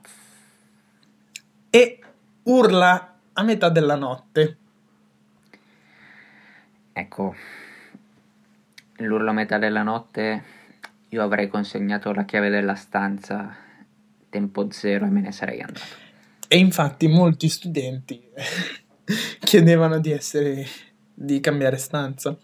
e 1.70 2.00
urla 2.44 3.16
a 3.34 3.44
metà 3.44 3.70
della 3.70 3.96
notte. 3.96 4.58
Ecco, 6.94 7.36
l'urlo 8.98 9.30
a 9.30 9.34
metà 9.34 9.58
della 9.58 9.84
notte, 9.84 10.44
io 11.10 11.24
avrei 11.24 11.48
consegnato 11.48 12.12
la 12.14 12.26
chiave 12.26 12.50
della 12.50 12.76
stanza 12.76 13.56
tempo 14.30 14.72
zero 14.72 15.06
e 15.06 15.10
me 15.10 15.22
ne 15.22 15.32
sarei 15.32 15.62
andato. 15.62 16.10
E 16.48 16.58
infatti 16.58 17.08
molti 17.08 17.50
studenti 17.50 18.22
chiedevano 19.40 20.00
di 20.00 20.12
essere 20.12 20.66
di 21.14 21.40
cambiare 21.40 21.78
stanza. 21.78 22.36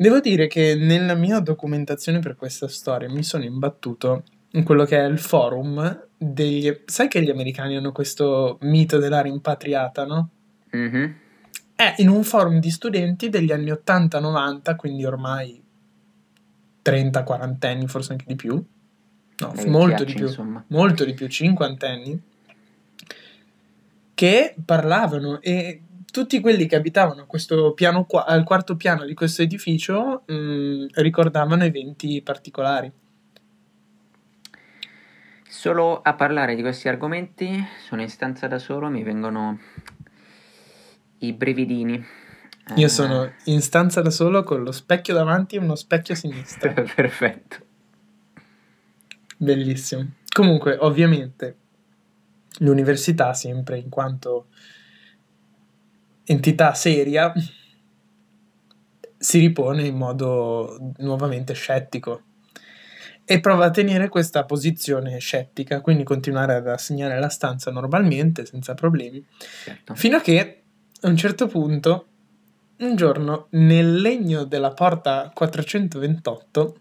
Devo 0.00 0.20
dire 0.20 0.46
che 0.46 0.76
nella 0.76 1.12
mia 1.12 1.40
documentazione 1.40 2.20
per 2.20 2.34
questa 2.34 2.68
storia 2.68 3.10
mi 3.10 3.22
sono 3.22 3.44
imbattuto 3.44 4.24
in 4.52 4.64
quello 4.64 4.86
che 4.86 4.96
è 4.98 5.04
il 5.04 5.18
forum 5.18 6.06
degli... 6.16 6.74
Sai 6.86 7.06
che 7.06 7.22
gli 7.22 7.28
americani 7.28 7.76
hanno 7.76 7.92
questo 7.92 8.56
mito 8.62 8.96
della 8.96 9.20
rimpatriata, 9.20 10.06
no? 10.06 10.30
Mhm. 10.70 11.14
È 11.74 11.96
in 11.98 12.08
un 12.08 12.24
forum 12.24 12.60
di 12.60 12.70
studenti 12.70 13.28
degli 13.28 13.52
anni 13.52 13.72
80-90, 13.72 14.74
quindi 14.76 15.04
ormai 15.04 15.62
30-40 16.82 17.66
anni, 17.66 17.86
forse 17.86 18.12
anche 18.12 18.24
di 18.26 18.36
più. 18.36 18.54
No, 18.54 19.52
molto 19.66 19.86
vecchiacci, 19.86 20.04
di 20.06 20.14
più. 20.14 20.26
insomma. 20.28 20.64
Molto 20.68 21.04
di 21.04 21.12
più, 21.12 21.28
50 21.28 21.86
anni. 21.86 22.22
Che 24.14 24.54
parlavano 24.64 25.42
e 25.42 25.82
tutti 26.10 26.40
quelli 26.40 26.66
che 26.66 26.76
abitavano 26.76 27.26
qua- 27.26 28.24
al 28.26 28.44
quarto 28.44 28.76
piano 28.76 29.04
di 29.04 29.14
questo 29.14 29.42
edificio 29.42 30.22
mh, 30.26 30.86
ricordavano 30.94 31.64
eventi 31.64 32.20
particolari. 32.22 32.90
Solo 35.48 36.00
a 36.00 36.14
parlare 36.14 36.54
di 36.54 36.62
questi 36.62 36.88
argomenti, 36.88 37.62
sono 37.86 38.02
in 38.02 38.08
stanza 38.08 38.46
da 38.46 38.58
solo, 38.58 38.88
mi 38.88 39.02
vengono 39.02 39.58
i 41.18 41.32
brividini. 41.32 42.02
Io 42.76 42.86
Eh, 42.86 42.88
sono 42.88 43.32
in 43.46 43.60
stanza 43.60 44.00
da 44.00 44.10
solo 44.10 44.44
con 44.44 44.62
lo 44.62 44.70
specchio 44.70 45.12
davanti 45.12 45.56
e 45.56 45.58
uno 45.58 45.74
specchio 45.74 46.14
a 46.14 46.16
sinistra. 46.16 46.70
Perfetto. 46.94 47.56
Bellissimo. 49.36 50.12
Comunque, 50.32 50.76
ovviamente, 50.78 51.56
l'università, 52.58 53.34
sempre 53.34 53.78
in 53.78 53.88
quanto 53.88 54.46
entità 56.30 56.74
seria, 56.74 57.32
si 59.18 59.38
ripone 59.40 59.84
in 59.84 59.96
modo 59.96 60.92
nuovamente 60.98 61.54
scettico 61.54 62.22
e 63.24 63.40
prova 63.40 63.66
a 63.66 63.70
tenere 63.70 64.08
questa 64.08 64.44
posizione 64.44 65.18
scettica, 65.18 65.80
quindi 65.80 66.04
continuare 66.04 66.54
ad 66.54 66.68
assegnare 66.68 67.18
la 67.18 67.28
stanza 67.28 67.72
normalmente, 67.72 68.46
senza 68.46 68.74
problemi, 68.74 69.24
Certo. 69.64 69.94
fino 69.94 70.16
a 70.16 70.20
che 70.20 70.62
a 71.00 71.08
un 71.08 71.16
certo 71.16 71.48
punto, 71.48 72.06
un 72.78 72.94
giorno, 72.94 73.48
nel 73.50 74.00
legno 74.00 74.44
della 74.44 74.72
porta 74.72 75.30
428 75.34 76.76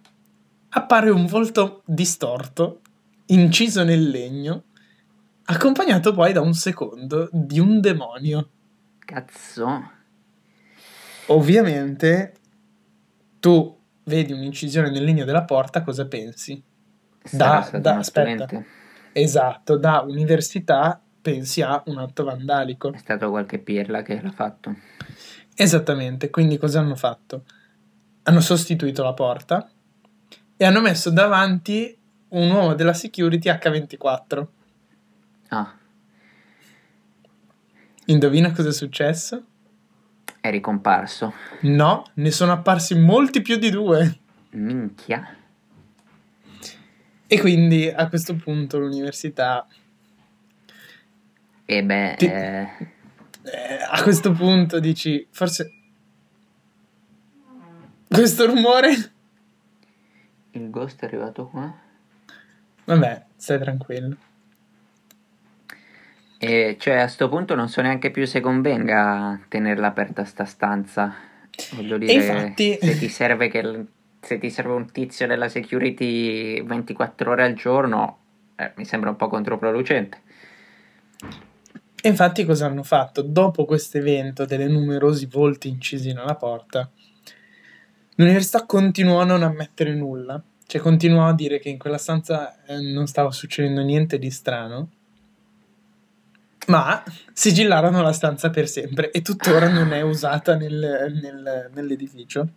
appare 0.69 1.09
un 1.09 1.25
volto 1.25 1.81
distorto, 1.85 2.81
inciso 3.27 3.83
nel 3.83 4.09
legno, 4.09 4.65
accompagnato 5.45 6.13
poi 6.13 6.33
da 6.33 6.41
un 6.41 6.53
secondo 6.53 7.29
di 7.31 7.59
un 7.59 7.79
demonio. 7.81 8.49
Cazzo. 9.09 9.91
Ovviamente, 11.29 12.33
tu 13.39 13.75
vedi 14.03 14.33
un'incisione 14.33 14.91
nel 14.91 15.03
legno 15.03 15.25
della 15.25 15.45
porta, 15.45 15.81
cosa 15.81 16.05
pensi? 16.07 16.61
Da- 17.31 17.67
da- 17.79 17.97
aspetta. 17.97 18.47
Esatto, 19.11 19.77
da 19.77 20.01
università 20.01 21.01
pensi 21.21 21.63
a 21.63 21.81
un 21.87 21.97
atto 21.97 22.23
vandalico. 22.23 22.93
È 22.93 22.97
stato 22.99 23.31
qualche 23.31 23.57
pirla 23.57 24.03
che 24.03 24.21
l'ha 24.21 24.29
fatto. 24.29 24.75
Esattamente, 25.55 26.29
quindi 26.29 26.59
cosa 26.59 26.79
hanno 26.81 26.95
fatto? 26.95 27.45
Hanno 28.23 28.41
sostituito 28.41 29.01
la 29.01 29.13
porta 29.13 29.71
e 30.55 30.65
hanno 30.65 30.81
messo 30.81 31.09
davanti 31.09 31.97
un 32.29 32.51
uomo 32.51 32.75
della 32.75 32.93
security 32.93 33.49
H24. 33.49 34.47
Ah, 35.47 35.78
Indovina 38.09 38.51
cosa 38.51 38.69
è 38.69 38.73
successo? 38.73 39.43
è 40.41 40.49
ricomparso. 40.51 41.33
No, 41.61 42.05
ne 42.13 42.31
sono 42.31 42.53
apparsi 42.53 42.95
molti 42.97 43.41
più 43.41 43.57
di 43.57 43.69
due. 43.69 44.19
Minchia. 44.51 45.35
E 47.27 47.39
quindi 47.39 47.87
a 47.89 48.07
questo 48.07 48.35
punto 48.35 48.79
l'università, 48.79 49.67
E 51.65 51.83
beh, 51.83 52.15
Ti- 52.17 52.25
eh, 52.25 52.61
eh, 53.43 53.79
a 53.91 54.01
questo 54.01 54.31
punto 54.31 54.79
dici, 54.79 55.27
forse 55.29 55.71
questo 58.07 58.45
rumore? 58.47 58.89
il 60.51 60.69
ghost 60.71 61.01
è 61.01 61.05
arrivato 61.05 61.47
qua. 61.47 61.77
Vabbè, 62.85 63.25
stai 63.35 63.59
tranquillo. 63.59 64.17
E 66.41 66.77
cioè 66.79 66.95
a 66.95 67.07
sto 67.07 67.27
punto 67.27 67.53
non 67.53 67.67
so 67.67 67.81
neanche 67.81 68.11
più 68.11 68.25
se 68.25 68.39
convenga 68.39 69.41
tenerla 69.49 69.87
aperta 69.87 70.23
sta 70.23 70.45
stanza. 70.45 71.13
Voglio 71.73 71.97
dire, 71.97 72.13
infatti, 72.13 72.77
se 72.81 72.97
ti 72.97 73.09
serve 73.09 73.49
che 73.49 73.85
se 74.21 74.37
ti 74.37 74.49
serve 74.49 74.73
un 74.73 74.91
tizio 74.91 75.27
della 75.27 75.49
security 75.49 76.63
24 76.63 77.31
ore 77.31 77.43
al 77.43 77.53
giorno, 77.53 78.19
eh, 78.55 78.71
mi 78.75 78.85
sembra 78.85 79.09
un 79.09 79.15
po' 79.15 79.27
controproducente. 79.27 80.21
e 82.01 82.07
infatti 82.07 82.45
cosa 82.45 82.67
hanno 82.67 82.83
fatto? 82.83 83.21
Dopo 83.21 83.65
questo 83.65 83.97
evento 83.97 84.45
delle 84.45 84.67
numerosi 84.67 85.25
volti 85.25 85.67
incisi 85.67 86.13
nella 86.13 86.35
porta, 86.35 86.89
l'università 88.15 88.65
continuò 88.65 89.19
a 89.19 89.25
non 89.25 89.43
ammettere 89.43 89.93
nulla, 89.93 90.41
cioè 90.65 90.79
continuò 90.79 91.27
a 91.27 91.33
dire 91.33 91.59
che 91.59 91.67
in 91.67 91.77
quella 91.77 91.97
stanza 91.97 92.63
eh, 92.63 92.79
non 92.79 93.07
stava 93.07 93.31
succedendo 93.31 93.81
niente 93.81 94.17
di 94.17 94.31
strano, 94.31 94.89
ma 96.69 97.03
sigillarono 97.33 98.01
la 98.01 98.13
stanza 98.13 98.49
per 98.49 98.67
sempre 98.67 99.11
e 99.11 99.21
tuttora 99.21 99.69
non 99.69 99.91
è 99.91 100.01
usata 100.01 100.55
nel- 100.55 101.19
nel- 101.21 101.69
nell'edificio. 101.73 102.47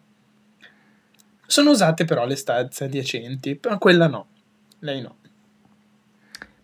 Sono 1.46 1.70
usate 1.70 2.04
però 2.04 2.24
le 2.26 2.36
stanze 2.36 2.84
adiacenti, 2.84 3.56
però 3.56 3.78
quella 3.78 4.06
no, 4.06 4.26
lei 4.80 5.00
no. 5.00 5.16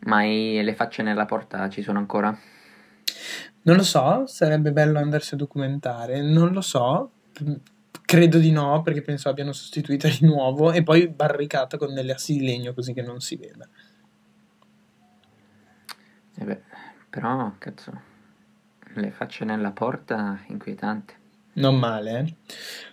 Ma 0.00 0.24
i- 0.24 0.62
le 0.62 0.74
facce 0.74 1.02
nella 1.02 1.24
porta 1.26 1.68
ci 1.68 1.82
sono 1.82 1.98
ancora? 1.98 2.36
Non 3.62 3.76
lo 3.76 3.82
so, 3.82 4.26
sarebbe 4.26 4.72
bello 4.72 4.98
andarsi 4.98 5.34
a 5.34 5.36
documentare, 5.36 6.22
non 6.22 6.52
lo 6.52 6.60
so, 6.60 7.10
p- 7.32 7.58
credo 8.02 8.38
di 8.38 8.50
no 8.50 8.80
perché 8.82 9.02
penso 9.02 9.28
abbiano 9.28 9.52
sostituita 9.52 10.08
di 10.08 10.20
nuovo 10.22 10.72
e 10.72 10.82
poi 10.82 11.08
barricata 11.08 11.76
con 11.76 11.92
delle 11.92 12.12
assi 12.12 12.34
di 12.38 12.44
legno 12.44 12.72
così 12.72 12.94
che 12.94 13.02
non 13.02 13.20
si 13.20 13.36
veda. 13.36 13.68
Eh 16.40 16.44
beh, 16.44 16.62
però, 17.10 17.52
cazzo, 17.58 18.00
le 18.94 19.10
facce 19.10 19.44
nella 19.44 19.70
porta, 19.70 20.40
inquietante. 20.48 21.14
Non 21.54 21.78
male, 21.78 22.18
eh. 22.18 22.34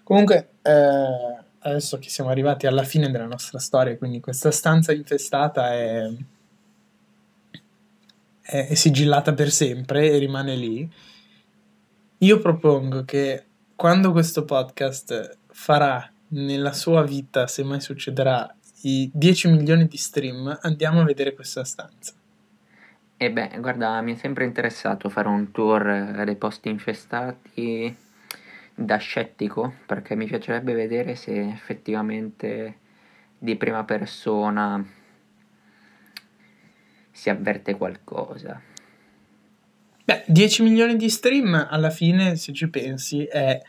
Comunque, 0.03 0.53
eh, 0.62 1.43
adesso 1.60 2.00
che 2.00 2.10
siamo 2.10 2.29
arrivati 2.29 2.67
alla 2.67 2.84
fine 2.84 3.10
della 3.12 3.25
nostra 3.25 3.60
storia, 3.60 3.98
quindi 3.98 4.19
questa 4.19 4.51
stanza 4.51 4.91
infestata 4.91 5.74
è, 5.74 6.07
è, 8.41 8.67
è 8.67 8.74
sigillata 8.74 9.34
per 9.34 9.51
sempre 9.51 10.10
e 10.10 10.17
rimane 10.17 10.55
lì. 10.55 10.91
Io 12.19 12.39
propongo 12.39 13.03
che 13.03 13.45
quando 13.75 14.12
questo 14.12 14.45
podcast 14.45 15.38
farà 15.48 16.10
nella 16.29 16.74
sua 16.74 17.03
vita, 17.03 17.48
se 17.48 17.63
mai 17.63 17.81
succederà, 17.81 18.53
i 18.81 19.10
10 19.13 19.50
milioni 19.50 19.88
di 19.88 19.98
stream, 19.98 20.57
andiamo 20.62 21.01
a 21.01 21.03
vedere 21.03 21.34
questa 21.34 21.63
stanza. 21.63 22.13
E 23.17 23.31
beh, 23.31 23.60
guarda, 23.60 24.01
mi 24.01 24.13
è 24.13 24.17
sempre 24.17 24.43
interessato 24.43 25.10
fare 25.10 25.29
un 25.29 25.51
tour 25.51 25.88
eh, 25.88 26.25
dei 26.25 26.36
posti 26.36 26.67
infestati 26.67 27.95
da 28.75 28.98
scettico, 28.98 29.75
perché 29.86 30.15
mi 30.15 30.25
piacerebbe 30.25 30.74
vedere 30.74 31.15
se 31.15 31.48
effettivamente 31.48 32.77
di 33.38 33.55
prima 33.55 33.86
persona 33.86 34.86
si 37.12 37.29
avverte 37.29 37.75
qualcosa. 37.77 38.62
Beh, 40.03 40.24
10 40.27 40.63
milioni 40.63 40.98
di 40.98 41.10
stream 41.10 41.67
alla 41.69 41.89
fine, 41.89 42.36
se 42.36 42.51
ci 42.51 42.69
pensi, 42.69 43.24
è 43.24 43.62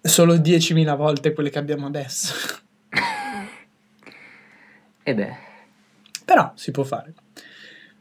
solo 0.00 0.36
10.000 0.36 0.94
volte 0.94 1.32
quelle 1.32 1.48
che 1.48 1.58
abbiamo 1.58 1.86
adesso. 1.86 2.62
E 5.06 5.14
beh, 5.14 5.36
Però 6.24 6.52
si 6.54 6.70
può 6.70 6.82
fare. 6.82 7.23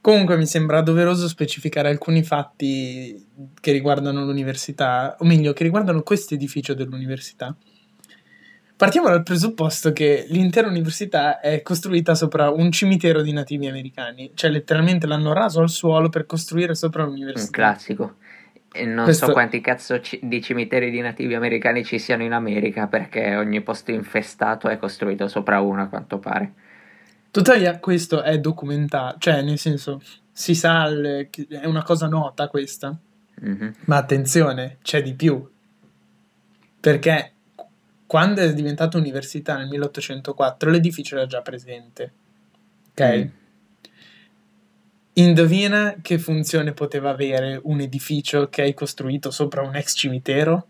Comunque 0.03 0.35
mi 0.35 0.45
sembra 0.45 0.81
doveroso 0.81 1.29
specificare 1.29 1.87
alcuni 1.87 2.23
fatti 2.23 3.25
che 3.61 3.71
riguardano 3.71 4.25
l'università, 4.25 5.15
o 5.17 5.23
meglio, 5.23 5.53
che 5.53 5.63
riguardano 5.63 6.01
questo 6.01 6.33
edificio 6.33 6.73
dell'università. 6.73 7.55
Partiamo 8.75 9.07
dal 9.07 9.23
presupposto 9.23 9.93
che 9.93 10.25
l'intera 10.27 10.67
università 10.67 11.39
è 11.39 11.61
costruita 11.61 12.15
sopra 12.15 12.49
un 12.49 12.69
cimitero 12.69 13.21
di 13.21 13.31
nativi 13.31 13.65
americani, 13.65 14.31
cioè 14.33 14.49
letteralmente 14.49 15.07
l'hanno 15.07 15.31
raso 15.31 15.61
al 15.61 15.69
suolo 15.69 16.09
per 16.09 16.25
costruire 16.25 16.75
sopra 16.75 17.03
un 17.03 17.11
l'università. 17.11 17.51
classico. 17.51 18.15
E 18.73 18.85
non 18.85 19.05
Questo- 19.05 19.27
so 19.27 19.31
quanti 19.31 19.61
cazzo 19.61 20.01
ci- 20.01 20.19
di 20.21 20.41
cimiteri 20.41 20.91
di 20.91 20.99
nativi 20.99 21.33
americani 21.33 21.85
ci 21.85 21.97
siano 21.97 22.23
in 22.23 22.33
America, 22.33 22.87
perché 22.87 23.37
ogni 23.37 23.61
posto 23.61 23.91
infestato 23.91 24.67
è 24.67 24.77
costruito 24.77 25.29
sopra 25.29 25.61
uno, 25.61 25.83
a 25.83 25.87
quanto 25.87 26.19
pare. 26.19 26.51
Tuttavia 27.33 27.79
questo 27.79 28.21
è 28.21 28.39
documentato, 28.39 29.17
cioè 29.17 29.41
nel 29.41 29.57
senso 29.57 29.99
si 30.31 30.53
sa, 30.53 30.87
che 31.31 31.47
è 31.49 31.65
una 31.65 31.81
cosa 31.81 32.07
nota 32.07 32.47
questa, 32.47 32.95
Mhm. 33.41 33.73
ma 33.85 33.97
attenzione, 33.97 34.77
c'è 34.83 35.01
di 35.01 35.15
più, 35.15 35.43
perché 36.79 37.31
quando 38.05 38.41
è 38.41 38.53
diventata 38.53 38.99
università 38.99 39.57
nel 39.57 39.67
1804 39.67 40.69
l'edificio 40.69 41.15
era 41.15 41.25
già 41.25 41.41
presente, 41.41 42.11
ok? 42.91 43.15
Mm. 43.17 43.27
Indovina 45.13 45.95
che 46.03 46.19
funzione 46.19 46.73
poteva 46.73 47.09
avere 47.09 47.59
un 47.63 47.79
edificio 47.79 48.47
che 48.49 48.61
hai 48.61 48.75
costruito 48.75 49.31
sopra 49.31 49.63
un 49.63 49.75
ex 49.75 49.95
cimitero? 49.95 50.67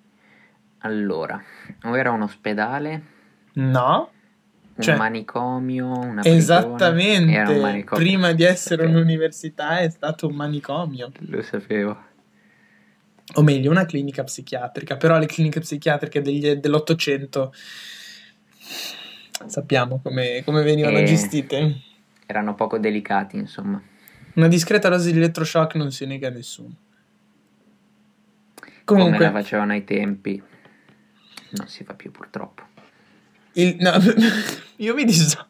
Allora, 0.79 1.43
o 1.83 1.97
era 1.97 2.11
un 2.11 2.21
ospedale, 2.21 3.03
No, 3.55 4.09
un 4.75 4.81
Cioè- 4.83 4.95
manicomio, 4.97 5.85
una 5.87 6.21
prigione. 6.21 6.37
esattamente, 6.37 7.51
un 7.51 7.61
manicomio. 7.61 8.03
prima 8.03 8.31
di 8.31 8.43
essere 8.43 8.85
un'università 8.87 9.79
è 9.79 9.89
stato 9.89 10.27
un 10.27 10.35
manicomio. 10.35 11.11
Lo 11.27 11.41
sapevo. 11.41 12.11
o 13.35 13.41
meglio, 13.41 13.71
una 13.71 13.85
clinica 13.85 14.23
psichiatrica, 14.23 14.97
però 14.97 15.17
le 15.17 15.25
cliniche 15.27 15.59
psichiatriche 15.61 16.21
degli- 16.21 16.53
dell'Ottocento 16.55 17.53
sappiamo 19.47 19.99
come, 20.01 20.41
come 20.43 20.61
venivano 20.63 20.97
Eh. 20.97 21.03
gestite. 21.05 21.81
Erano 22.25 22.55
poco 22.55 22.77
delicati, 22.79 23.37
insomma. 23.37 23.81
Una 24.35 24.47
discreta 24.47 24.89
dose 24.89 25.11
di 25.11 25.17
elettroshock 25.17 25.75
non 25.75 25.91
si 25.91 26.05
nega 26.05 26.27
a 26.27 26.31
nessuno. 26.31 26.75
Come 28.85 28.99
la 28.99 29.05
Comunque, 29.05 29.31
facevano 29.31 29.71
ai 29.73 29.83
tempi. 29.83 30.41
Non 31.51 31.67
si 31.67 31.83
fa 31.83 31.93
più 31.93 32.11
purtroppo. 32.11 32.63
Il- 33.53 33.75
no, 33.79 33.91
io 34.77 34.93
mi 34.93 35.03
disso 35.05 35.47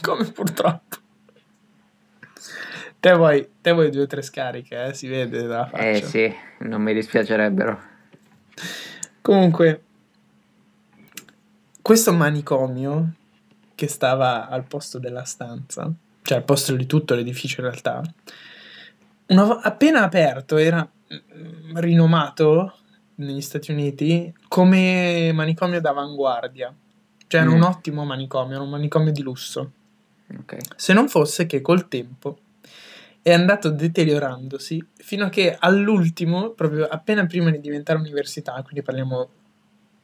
come 0.00 0.24
purtroppo. 0.24 0.96
Te 3.00 3.12
vuoi, 3.14 3.48
te 3.62 3.72
vuoi 3.72 3.90
due 3.90 4.02
o 4.02 4.06
tre 4.06 4.20
scariche, 4.20 4.86
eh? 4.86 4.94
si 4.94 5.08
vede 5.08 5.46
dalla 5.46 5.66
faccia. 5.66 5.82
Eh 5.84 6.02
sì, 6.02 6.34
non 6.60 6.82
mi 6.82 6.92
dispiacerebbero. 6.92 7.80
Comunque, 9.22 9.82
questo 11.80 12.12
manicomio 12.12 13.14
che 13.74 13.88
stava 13.88 14.48
al 14.48 14.64
posto 14.64 14.98
della 14.98 15.24
stanza, 15.24 15.90
cioè 16.22 16.38
al 16.38 16.44
posto 16.44 16.76
di 16.76 16.84
tutto 16.84 17.14
l'edificio 17.14 17.62
in 17.62 17.68
realtà, 17.68 18.02
una 19.28 19.60
appena 19.60 20.02
aperto 20.02 20.58
era 20.58 20.86
mm, 20.86 21.78
rinomato 21.78 22.74
negli 23.14 23.40
Stati 23.40 23.70
Uniti 23.70 24.32
come 24.48 25.30
manicomio 25.32 25.80
d'avanguardia. 25.80 26.74
Cioè 27.30 27.42
era 27.42 27.50
Mm. 27.50 27.54
un 27.54 27.62
ottimo 27.62 28.04
manicomio, 28.04 28.54
era 28.56 28.64
un 28.64 28.70
manicomio 28.70 29.12
di 29.12 29.22
lusso. 29.22 29.70
Ok. 30.36 30.56
Se 30.74 30.92
non 30.92 31.08
fosse 31.08 31.46
che 31.46 31.60
col 31.60 31.86
tempo 31.86 32.38
è 33.22 33.32
andato 33.32 33.70
deteriorandosi 33.70 34.84
fino 34.96 35.26
a 35.26 35.28
che 35.28 35.54
all'ultimo, 35.56 36.50
proprio 36.50 36.86
appena 36.88 37.24
prima 37.26 37.50
di 37.50 37.60
diventare 37.60 38.00
università, 38.00 38.60
quindi 38.62 38.82
parliamo 38.82 39.28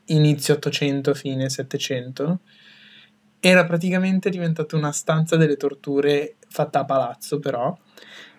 inizio 0.06 0.54
800, 0.54 1.14
fine 1.14 1.48
700, 1.50 2.38
era 3.40 3.64
praticamente 3.64 4.30
diventato 4.30 4.76
una 4.76 4.92
stanza 4.92 5.34
delle 5.36 5.56
torture 5.56 6.36
fatta 6.46 6.78
a 6.80 6.84
palazzo, 6.84 7.40
però, 7.40 7.76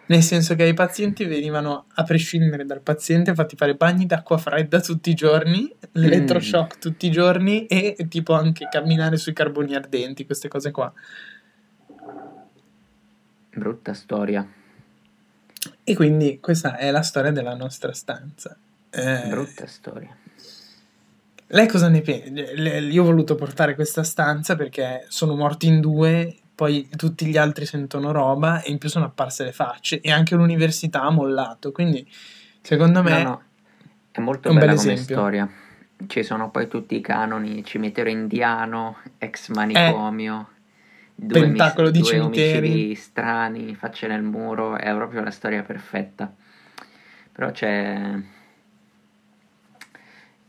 nel 0.07 0.23
senso 0.23 0.55
che 0.55 0.63
ai 0.63 0.73
pazienti 0.73 1.25
venivano, 1.25 1.85
a 1.95 2.03
prescindere 2.03 2.65
dal 2.65 2.81
paziente, 2.81 3.33
fatti 3.33 3.55
fare 3.55 3.75
bagni 3.75 4.05
d'acqua 4.05 4.37
fredda 4.37 4.79
tutti 4.79 5.09
i 5.09 5.13
giorni, 5.13 5.73
l'elettroshock 5.93 6.79
tutti 6.79 7.07
i 7.07 7.11
giorni 7.11 7.65
e 7.65 7.95
tipo 8.09 8.33
anche 8.33 8.67
camminare 8.69 9.17
sui 9.17 9.33
carboni 9.33 9.75
ardenti, 9.75 10.25
queste 10.25 10.47
cose 10.47 10.71
qua. 10.71 10.91
Brutta 13.53 13.93
storia. 13.93 14.47
E 15.83 15.95
quindi 15.95 16.39
questa 16.39 16.77
è 16.77 16.91
la 16.91 17.01
storia 17.01 17.31
della 17.31 17.55
nostra 17.55 17.91
stanza. 17.91 18.55
Eh, 18.89 19.27
Brutta 19.27 19.65
storia. 19.65 20.15
lei 21.47 21.67
cosa 21.67 21.89
ne 21.89 22.01
pensa? 22.01 22.41
Io 22.79 23.01
ho 23.01 23.05
voluto 23.05 23.35
portare 23.35 23.75
questa 23.75 24.03
stanza 24.03 24.55
perché 24.55 25.05
sono 25.09 25.35
morti 25.35 25.67
in 25.67 25.81
due, 25.81 26.35
poi 26.57 26.89
tutti 26.95 27.27
gli 27.27 27.37
altri 27.37 27.67
sentono 27.67 28.11
roba 28.11 28.63
e 28.63 28.71
in 28.71 28.79
più 28.79 28.89
sono 28.89 29.05
apparse 29.05 29.43
le 29.43 29.51
facce 29.51 30.01
e 30.01 30.11
anche 30.11 30.33
l'università 30.33 31.03
ha 31.03 31.11
mollato. 31.11 31.71
Quindi 31.71 32.03
secondo 32.61 33.03
me 33.03 33.21
No, 33.21 33.29
no, 33.29 33.41
è 34.09 34.19
molto 34.19 34.47
è 34.47 34.51
un 34.51 34.57
bella 34.57 34.71
bel 34.71 34.79
come 34.81 34.93
esempio. 34.93 35.15
storia. 35.15 35.49
Ci 36.07 36.23
sono 36.23 36.49
poi 36.49 36.67
tutti 36.67 36.95
i 36.95 37.01
canoni, 37.01 37.63
cimitero 37.63 38.09
indiano, 38.09 38.97
Eh. 39.19 39.25
ex 39.27 39.49
manicomio, 39.49 40.47
due, 41.13 41.41
Pentacolo 41.41 41.91
di 41.91 41.99
due 41.99 42.09
cimiteri. 42.09 42.67
omicidi 42.67 42.95
strani, 42.95 43.75
facce 43.75 44.07
nel 44.07 44.23
muro, 44.23 44.77
è 44.77 44.91
proprio 44.95 45.21
la 45.23 45.29
storia 45.31 45.61
perfetta. 45.61 46.33
Però 47.31 47.51
c'è... 47.51 48.15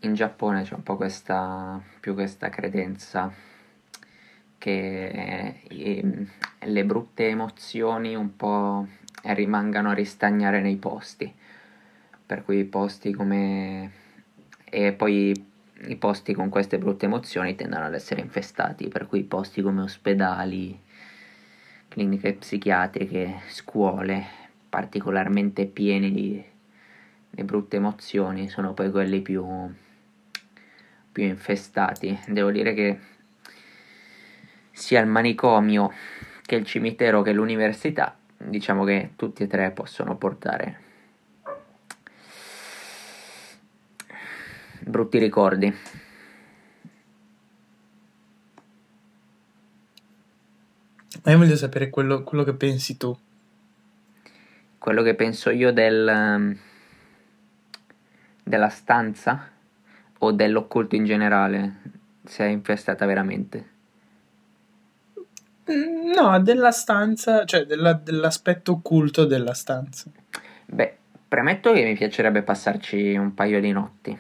in 0.01 0.14
Giappone 0.14 0.62
c'è 0.62 0.73
un 0.75 0.83
po' 0.83 0.97
questa, 0.97 1.79
più 2.01 2.14
questa 2.14 2.49
credenza 2.49 3.31
che 4.59 5.55
eh, 5.66 6.27
le 6.59 6.85
brutte 6.85 7.29
emozioni 7.29 8.14
un 8.14 8.37
po' 8.37 8.87
rimangano 9.23 9.90
a 9.90 9.94
ristagnare 9.94 10.61
nei 10.61 10.77
posti, 10.77 11.33
per 12.27 12.44
cui 12.44 12.59
i 12.59 12.64
posti 12.64 13.12
come... 13.12 13.90
e 14.64 14.92
poi 14.92 15.47
i 15.87 15.97
posti 15.97 16.35
con 16.35 16.49
queste 16.49 16.79
brutte 16.79 17.07
emozioni 17.07 17.55
tendono 17.55 17.85
ad 17.85 17.94
essere 17.94 18.21
infestati, 18.21 18.88
per 18.88 19.07
cui 19.07 19.23
posti 19.23 19.62
come 19.62 19.83
ospedali, 19.83 20.79
cliniche 21.88 22.35
psichiatriche, 22.35 23.40
scuole 23.49 24.47
particolarmente 24.68 25.66
pieni 25.66 26.12
di, 26.12 26.44
di 27.31 27.42
brutte 27.42 27.77
emozioni 27.77 28.49
sono 28.49 28.75
poi 28.75 28.90
quelli 28.90 29.21
più, 29.21 29.44
più 31.12 31.25
infestati. 31.25 32.18
Devo 32.27 32.51
dire 32.51 32.75
che 32.75 32.99
sia 34.88 35.03
il 35.03 35.07
manicomio 35.07 35.92
che 36.46 36.55
il 36.55 36.64
cimitero 36.64 37.20
che 37.20 37.33
l'università, 37.33 38.16
diciamo 38.38 38.85
che 38.85 39.11
tutti 39.16 39.42
e 39.42 39.46
tre 39.46 39.70
possono 39.70 40.16
portare 40.16 40.87
brutti 44.81 45.18
ricordi. 45.18 45.70
Ma 51.22 51.33
io 51.33 51.37
voglio 51.37 51.57
sapere 51.57 51.90
quello, 51.90 52.22
quello 52.22 52.44
che 52.44 52.55
pensi 52.55 52.96
tu. 52.96 53.14
Quello 54.79 55.03
che 55.03 55.14
penso 55.14 55.51
io 55.51 55.70
del, 55.70 56.57
della 58.42 58.68
stanza 58.70 59.51
o 60.20 60.33
dell'occulto 60.33 60.96
in 60.96 61.05
generale, 61.05 61.83
se 62.24 62.46
è 62.46 62.48
infestata 62.48 63.05
veramente. 63.05 63.77
Mm, 65.71 66.13
no, 66.13 66.41
della 66.41 66.71
stanza, 66.71 67.45
cioè 67.45 67.65
della, 67.65 67.93
dell'aspetto 67.93 68.73
occulto 68.73 69.25
della 69.25 69.55
stanza. 69.55 70.11
Beh, 70.67 70.97
premetto 71.27 71.73
che 71.73 71.85
mi 71.85 71.95
piacerebbe 71.95 72.43
passarci 72.43 73.17
un 73.17 73.35
paio 73.35 73.61
di 73.61 73.73
notti 73.73 74.19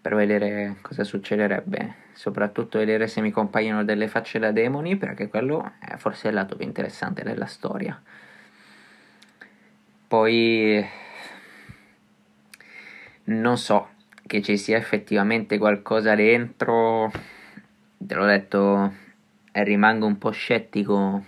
per 0.00 0.14
vedere 0.14 0.76
cosa 0.80 1.04
succederebbe, 1.04 1.94
soprattutto 2.12 2.78
vedere 2.78 3.06
se 3.06 3.20
mi 3.20 3.30
compaiono 3.30 3.84
delle 3.84 4.08
facce 4.08 4.38
da 4.38 4.50
demoni, 4.50 4.96
perché 4.96 5.28
quello 5.28 5.72
è 5.78 5.96
forse 5.96 6.28
il 6.28 6.34
lato 6.34 6.56
più 6.56 6.64
interessante 6.64 7.22
della 7.22 7.44
storia. 7.44 8.00
Poi 10.08 10.84
non 13.24 13.58
so 13.58 13.90
che 14.26 14.40
ci 14.40 14.56
sia 14.56 14.78
effettivamente 14.78 15.58
qualcosa 15.58 16.14
dentro, 16.14 17.12
te 17.98 18.14
l'ho 18.14 18.24
detto, 18.24 18.94
rimango 19.52 20.06
un 20.06 20.18
po' 20.18 20.30
scettico, 20.30 21.24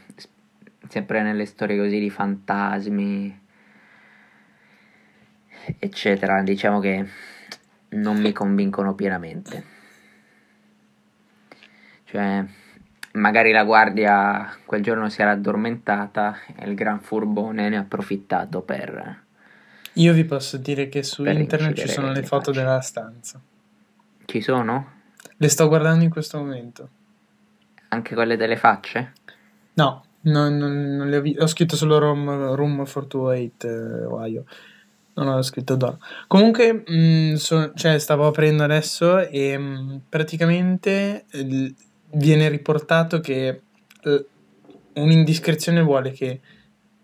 sempre 0.88 1.22
nelle 1.22 1.46
storie 1.46 1.76
così 1.76 1.98
di 1.98 2.10
fantasmi, 2.10 3.40
eccetera. 5.78 6.42
Diciamo 6.42 6.80
che 6.80 7.06
non 7.90 8.20
mi 8.20 8.32
convincono 8.32 8.94
pienamente. 8.94 9.64
Cioè, 12.04 12.44
magari 13.12 13.52
la 13.52 13.64
guardia 13.64 14.56
quel 14.64 14.82
giorno 14.82 15.08
si 15.08 15.22
era 15.22 15.30
addormentata 15.32 16.36
e 16.56 16.68
il 16.68 16.74
gran 16.74 17.00
furbone 17.00 17.68
ne 17.68 17.76
ha 17.76 17.80
approfittato 17.80 18.60
per... 18.60 19.24
Io 19.94 20.12
vi 20.14 20.24
posso 20.24 20.56
dire 20.56 20.88
che 20.88 21.02
su 21.02 21.24
internet 21.24 21.74
ci 21.74 21.88
sono 21.88 22.12
le 22.12 22.22
foto 22.22 22.52
facce. 22.52 22.60
della 22.60 22.80
stanza. 22.80 23.40
Ci 24.24 24.40
sono? 24.40 24.92
Le 25.36 25.48
sto 25.48 25.68
guardando 25.68 26.04
in 26.04 26.10
questo 26.10 26.38
momento. 26.38 26.88
Anche 27.92 28.14
quelle 28.14 28.36
delle 28.36 28.56
facce? 28.56 29.12
No, 29.74 30.02
non, 30.22 30.56
non, 30.56 30.96
non 30.96 31.08
le 31.10 31.16
ho, 31.18 31.20
vi- 31.20 31.36
ho 31.38 31.46
scritto 31.46 31.76
solo 31.76 31.98
room, 31.98 32.54
room 32.54 32.76
428 32.86 33.66
eh, 33.68 34.04
Ohio. 34.06 34.44
Non 35.14 35.28
ho 35.28 35.42
scritto 35.42 35.76
dono. 35.76 35.98
Comunque, 36.26 36.72
mh, 36.72 36.94
mm, 36.94 37.34
so, 37.34 37.72
cioè, 37.74 37.98
stavo 37.98 38.26
aprendo 38.26 38.62
adesso 38.64 39.18
e 39.18 39.58
mh, 39.58 39.62
mm, 39.62 39.96
praticamente 40.08 41.26
l- 41.32 41.68
viene 42.14 42.48
riportato 42.48 43.20
che 43.20 43.60
l- 44.04 44.18
un'indiscrezione 44.94 45.82
vuole 45.82 46.12
che 46.12 46.40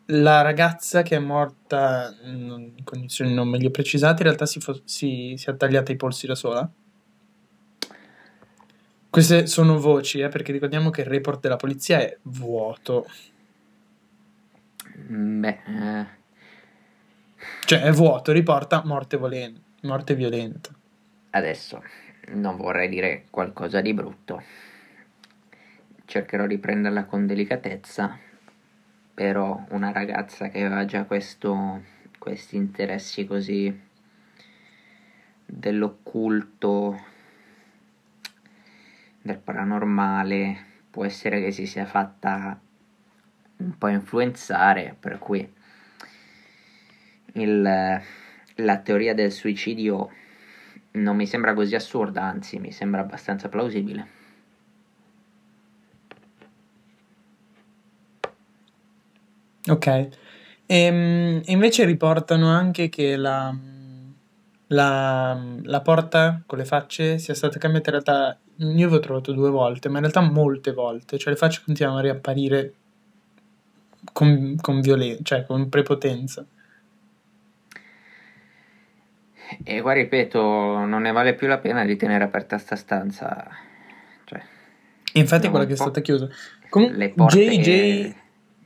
la 0.07 0.41
ragazza 0.41 1.03
che 1.03 1.17
è 1.17 1.19
morta 1.19 2.15
in 2.25 2.73
condizioni 2.83 3.35
non 3.35 3.49
meglio 3.49 3.71
precisate 3.71 4.23
in 4.23 4.29
realtà 4.29 4.47
si, 4.47 4.59
fo- 4.61 4.81
si, 4.85 5.35
si 5.37 5.51
è 5.51 5.57
tagliata 5.57 5.93
i 5.93 5.97
polsi 5.97 6.27
da 6.27 6.35
sola. 6.35 6.71
Queste 9.11 9.47
sono 9.47 9.79
voci, 9.79 10.21
eh, 10.21 10.29
perché 10.29 10.53
ricordiamo 10.53 10.91
che 10.91 11.01
il 11.01 11.07
report 11.07 11.41
della 11.41 11.57
polizia 11.57 11.99
è 11.99 12.17
vuoto. 12.23 13.07
Mm, 15.11 15.41
beh, 15.41 15.59
eh 15.67 16.17
cioè 17.65 17.83
è 17.83 17.93
vuoto, 17.93 18.33
riporta 18.33 18.83
morte, 18.85 19.17
volen- 19.17 19.63
morte 19.83 20.15
violenta. 20.15 20.71
Adesso 21.31 21.83
non 22.29 22.57
vorrei 22.57 22.89
dire 22.89 23.27
qualcosa 23.31 23.81
di 23.81 23.93
brutto. 23.93 24.43
Cercherò 26.05 26.47
di 26.47 26.59
prenderla 26.59 27.05
con 27.05 27.27
delicatezza, 27.27 28.19
però 29.13 29.63
una 29.71 29.93
ragazza 29.93 30.49
che 30.49 30.65
aveva 30.65 30.87
già 30.87 31.05
questo, 31.05 31.83
questi 32.19 32.57
interessi 32.57 33.27
così 33.27 33.87
dell'occulto, 35.45 36.99
del 39.29 39.39
paranormale, 39.39 40.57
può 40.91 41.05
essere 41.05 41.41
che 41.41 41.53
si 41.53 41.67
sia 41.67 41.85
fatta 41.85 42.59
un 43.59 43.79
po' 43.79 43.89
influenzare, 43.89 44.97
per 44.99 45.19
cui 45.19 45.53
il, 47.35 47.63
la 48.55 48.79
teoria 48.79 49.15
del 49.15 49.31
suicidio 49.31 50.11
non 50.93 51.17
mi 51.17 51.27
sembra 51.27 51.55
così 51.55 51.75
assurda, 51.75 52.23
anzi 52.23 52.59
mi 52.59 52.73
sembra 52.73 53.01
abbastanza 53.01 53.49
plausibile. 53.49 54.17
Ok, 59.67 59.87
e, 59.87 60.09
ehm, 60.67 61.43
invece 61.47 61.85
riportano 61.85 62.49
anche 62.49 62.89
che 62.89 63.17
la, 63.17 63.55
la, 64.69 65.39
la, 65.63 65.81
porta 65.83 66.43
con 66.47 66.59
le 66.59 66.65
facce 66.65 67.19
sia 67.19 67.35
stata 67.35 67.59
cambiata 67.59 67.91
in 67.91 68.03
realtà, 68.03 68.39
io 68.59 68.87
avevo 68.87 68.99
trovato 68.99 69.33
due 69.33 69.51
volte, 69.51 69.89
ma 69.89 69.97
in 69.97 70.03
realtà 70.03 70.21
molte 70.21 70.73
volte, 70.73 71.17
cioè 71.19 71.33
le 71.33 71.39
facce 71.39 71.63
continuavano 71.65 72.01
a 72.01 72.11
riapparire 72.11 72.75
con, 74.13 74.57
con 74.61 74.81
violenza, 74.81 75.23
cioè 75.23 75.47
con 75.47 75.69
prepotenza. 75.69 76.45
E 79.63 79.81
qua 79.81 79.93
ripeto, 79.93 80.41
non 80.41 81.03
ne 81.03 81.13
vale 81.13 81.35
più 81.35 81.47
la 81.47 81.59
pena 81.59 81.85
di 81.85 81.97
tenere 81.97 82.25
aperta 82.25 82.59
sta 82.59 82.77
stanza. 82.77 83.47
Cioè, 84.25 84.43
Infatti 85.15 85.47
è 85.47 85.51
quella 85.51 85.65
che 85.65 85.73
è 85.73 85.77
stata 85.77 86.01
chiusa. 86.01 86.29
Comunque, 86.69 87.15
JJ, 87.15 88.15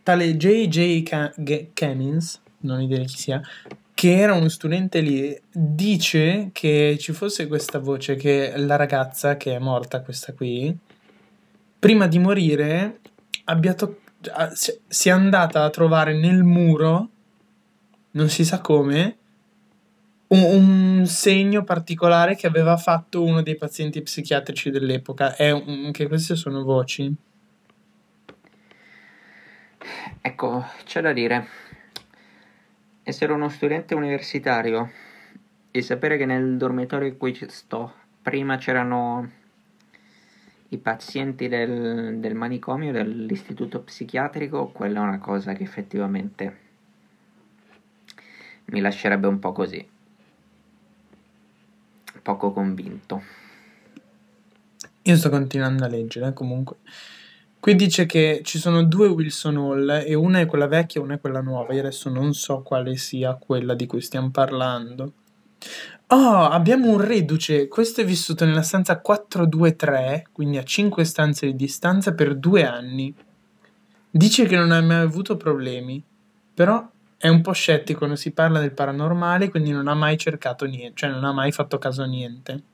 tale 0.03 0.37
JJ 0.37 1.03
Cannins, 1.73 2.41
non 2.61 2.79
ho 2.79 2.83
idea 2.83 3.05
chi 3.05 3.17
sia, 3.17 3.41
che 4.03 4.19
era 4.19 4.35
uno 4.35 4.49
studente 4.49 4.99
lì, 4.99 5.41
dice 5.49 6.51
che 6.51 6.97
ci 6.99 7.13
fosse 7.13 7.47
questa 7.47 7.79
voce 7.79 8.17
che 8.17 8.53
la 8.57 8.75
ragazza 8.75 9.37
che 9.37 9.55
è 9.55 9.61
morta, 9.61 10.03
questa 10.03 10.33
qui, 10.33 10.77
prima 11.79 12.09
di 12.09 12.19
morire 12.19 12.99
abbia 13.45 13.75
to- 13.75 14.01
si 14.89 15.09
è 15.09 15.13
andata 15.13 15.63
a 15.63 15.71
trovare 15.71 16.19
nel 16.19 16.43
muro, 16.43 17.11
non 18.11 18.29
si 18.29 18.45
sa 18.45 18.61
come, 18.61 19.19
un, 20.27 20.41
un, 20.41 21.07
segno 21.07 21.63
particolare 21.63 22.35
che 22.35 22.49
aveva 22.49 22.77
fatto 22.77 23.23
uno 23.23 23.41
dei 23.41 23.55
pazienti 23.55 24.03
psichiatrici 24.03 24.71
dell'epoca. 24.71 25.37
È 25.37 25.53
un, 25.53 25.93
che 25.93 26.09
queste 26.09 26.35
sono 26.35 26.65
voci. 26.65 27.15
Ecco, 30.21 30.67
c'è 30.83 31.01
da 31.01 31.13
dire. 31.13 31.71
Essere 33.03 33.33
uno 33.33 33.49
studente 33.49 33.95
universitario 33.95 34.91
e 35.71 35.83
sapere 35.83 36.17
che 36.17 36.27
nel 36.27 36.57
dormitorio 36.57 37.09
in 37.09 37.17
cui 37.17 37.35
sto 37.49 37.93
prima 38.23 38.57
c'erano 38.57 39.31
i 40.69 40.79
pazienti 40.79 41.49
del, 41.49 42.19
del 42.19 42.35
manicomio, 42.35 42.93
dell'istituto 42.93 43.83
psichiatrico, 43.83 44.69
quella 44.69 45.01
è 45.01 45.03
una 45.03 45.19
cosa 45.19 45.53
che 45.53 45.63
effettivamente 45.63 46.59
mi 48.67 48.81
lascerebbe 48.81 49.27
un 49.27 49.39
po' 49.39 49.53
così 49.53 49.87
poco 52.23 52.53
convinto. 52.53 53.23
Io 55.03 55.17
sto 55.17 55.29
continuando 55.29 55.85
a 55.85 55.89
leggere 55.89 56.33
comunque. 56.33 56.77
Qui 57.63 57.77
dice 57.77 58.07
che 58.07 58.41
ci 58.43 58.59
sono 58.59 58.83
due 58.83 59.07
Wilson 59.07 59.57
Hall 59.57 60.03
e 60.05 60.15
una 60.15 60.41
è 60.41 60.47
quella 60.47 60.67
vecchia 60.67 61.01
e 61.01 61.05
una 61.05 61.15
è 61.15 61.21
quella 61.21 61.41
nuova. 61.41 61.73
Io 61.73 61.79
adesso 61.79 62.11
non 62.11 62.33
so 62.33 62.63
quale 62.63 62.97
sia 62.97 63.37
quella 63.37 63.75
di 63.75 63.87
cui 63.87 64.01
stiamo 64.01 64.33
parlando. 64.33 65.13
Oh, 66.09 66.43
abbiamo 66.49 66.91
un 66.91 67.01
reduce. 67.01 67.69
Questo 67.69 68.01
è 68.01 68.05
vissuto 68.05 68.45
nella 68.45 68.63
stanza 68.63 68.99
423, 68.99 70.27
quindi 70.33 70.57
a 70.57 70.65
5 70.65 71.05
stanze 71.05 71.47
di 71.47 71.55
distanza 71.55 72.15
per 72.15 72.35
due 72.35 72.67
anni. 72.67 73.15
Dice 74.11 74.47
che 74.47 74.57
non 74.57 74.73
ha 74.73 74.81
mai 74.81 75.03
avuto 75.03 75.37
problemi, 75.37 76.03
però 76.53 76.85
è 77.17 77.29
un 77.29 77.43
po' 77.43 77.53
scettico 77.53 77.99
quando 77.99 78.17
si 78.17 78.33
parla 78.33 78.59
del 78.59 78.73
paranormale, 78.73 79.51
quindi 79.51 79.71
non 79.71 79.87
ha 79.87 79.95
mai 79.95 80.19
cercato 80.19 80.65
niente, 80.65 80.95
cioè 80.97 81.11
non 81.11 81.23
ha 81.23 81.33
mai 81.33 81.53
fatto 81.53 81.79
caso 81.79 82.03
a 82.03 82.07
niente. 82.07 82.72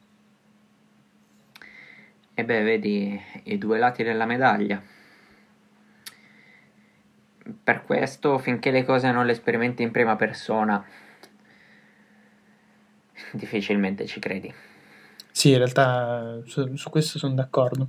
E 2.38 2.44
beh, 2.44 2.62
vedi 2.62 3.20
i 3.46 3.58
due 3.58 3.78
lati 3.78 4.04
della 4.04 4.24
medaglia. 4.24 4.80
Per 7.64 7.82
questo, 7.82 8.38
finché 8.38 8.70
le 8.70 8.84
cose 8.84 9.10
non 9.10 9.26
le 9.26 9.34
sperimenti 9.34 9.82
in 9.82 9.90
prima 9.90 10.14
persona, 10.14 10.80
difficilmente 13.32 14.06
ci 14.06 14.20
credi. 14.20 14.54
Sì, 15.32 15.50
in 15.50 15.56
realtà 15.56 16.40
su, 16.44 16.76
su 16.76 16.90
questo 16.90 17.18
sono 17.18 17.34
d'accordo. 17.34 17.88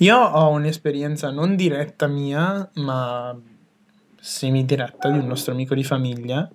Io 0.00 0.18
ho 0.18 0.50
un'esperienza 0.50 1.30
non 1.30 1.56
diretta 1.56 2.06
mia, 2.06 2.70
ma 2.74 3.34
semidiretta 4.20 5.08
di 5.08 5.16
un 5.16 5.26
nostro 5.28 5.54
amico 5.54 5.74
di 5.74 5.82
famiglia 5.82 6.46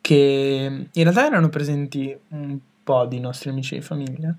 che 0.00 0.88
in 0.90 1.02
realtà 1.02 1.26
erano 1.26 1.50
presenti 1.50 2.18
un 2.28 2.58
po' 2.82 3.04
di 3.04 3.20
nostri 3.20 3.50
amici 3.50 3.74
di 3.74 3.82
famiglia 3.82 4.34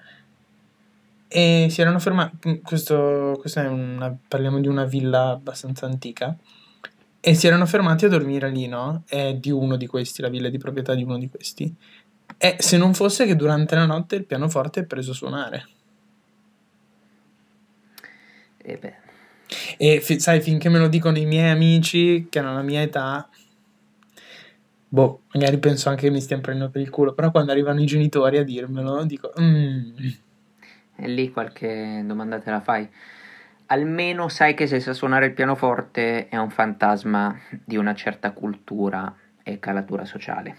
e 1.27 1.67
si 1.69 1.81
erano 1.81 1.99
fermati 1.99 2.61
questo, 2.61 3.35
questo 3.39 3.59
è 3.59 3.67
una, 3.67 4.15
parliamo 4.27 4.59
di 4.59 4.67
una 4.67 4.85
villa 4.85 5.29
abbastanza 5.29 5.85
antica 5.85 6.35
e 7.19 7.33
si 7.33 7.47
erano 7.47 7.65
fermati 7.65 8.05
a 8.05 8.09
dormire 8.09 8.49
lì 8.49 8.67
no? 8.67 9.03
è 9.07 9.33
di 9.35 9.51
uno 9.51 9.75
di 9.75 9.87
questi 9.87 10.21
la 10.21 10.29
villa 10.29 10.47
è 10.47 10.51
di 10.51 10.57
proprietà 10.57 10.93
di 10.93 11.03
uno 11.03 11.17
di 11.17 11.29
questi 11.29 11.73
e 12.37 12.55
se 12.59 12.77
non 12.77 12.93
fosse 12.93 13.25
che 13.25 13.35
durante 13.35 13.75
la 13.75 13.85
notte 13.85 14.15
il 14.15 14.25
pianoforte 14.25 14.81
è 14.81 14.85
preso 14.85 15.11
a 15.11 15.15
suonare 15.15 15.67
e 18.57 18.77
beh 18.77 19.05
e 19.77 20.01
fi- 20.01 20.19
sai, 20.19 20.41
finché 20.41 20.69
me 20.69 20.79
lo 20.79 20.87
dicono 20.87 21.17
i 21.17 21.25
miei 21.25 21.49
amici 21.49 22.27
che 22.29 22.39
hanno 22.39 22.53
la 22.53 22.61
mia 22.61 22.81
età, 22.81 23.29
boh, 24.89 25.21
magari 25.33 25.57
penso 25.57 25.89
anche 25.89 26.03
che 26.07 26.11
mi 26.11 26.21
stiano 26.21 26.41
prendendo 26.41 26.71
per 26.71 26.81
il 26.81 26.89
culo, 26.89 27.13
però 27.13 27.31
quando 27.31 27.51
arrivano 27.51 27.81
i 27.81 27.85
genitori 27.85 28.37
a 28.37 28.43
dirmelo, 28.43 29.03
dico, 29.05 29.31
mm. 29.39 29.95
E 30.97 31.07
lì 31.07 31.31
qualche 31.31 32.01
domanda 32.03 32.39
te 32.39 32.49
la 32.49 32.59
fai. 32.59 32.89
Almeno 33.67 34.29
sai 34.29 34.53
che 34.53 34.65
se 34.65 34.79
sa 34.79 34.93
suonare 34.93 35.27
il 35.27 35.33
pianoforte 35.33 36.27
è 36.27 36.37
un 36.37 36.49
fantasma 36.49 37.37
di 37.63 37.77
una 37.77 37.93
certa 37.93 38.31
cultura 38.31 39.13
e 39.43 39.59
calatura 39.59 40.05
sociale. 40.05 40.55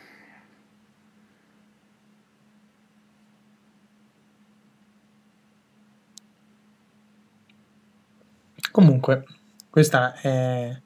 Comunque, 8.71 9.25
questa 9.71 10.15
è, 10.15 10.81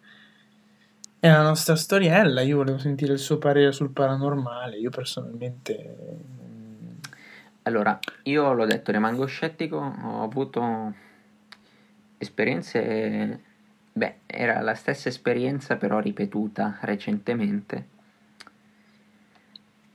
è 1.21 1.29
la 1.29 1.43
nostra 1.43 1.77
storiella. 1.77 2.41
Io 2.41 2.57
volevo 2.57 2.79
sentire 2.79 3.13
il 3.13 3.19
suo 3.19 3.39
parere 3.39 3.73
sul 3.73 3.91
paranormale. 3.91 4.79
Io 4.79 4.91
personalmente. 4.91 6.41
Allora, 7.65 7.99
io 8.25 8.53
l'ho 8.53 8.67
detto, 8.67 8.91
rimango 8.93 9.25
scettico. 9.27 9.77
Ho 9.77 10.23
avuto 10.23 10.95
esperienze. 12.19 13.41
Beh, 13.93 14.15
era 14.27 14.61
la 14.61 14.75
stessa 14.75 15.09
esperienza, 15.09 15.77
però 15.77 15.99
ripetuta 16.01 16.79
recentemente. 16.83 17.89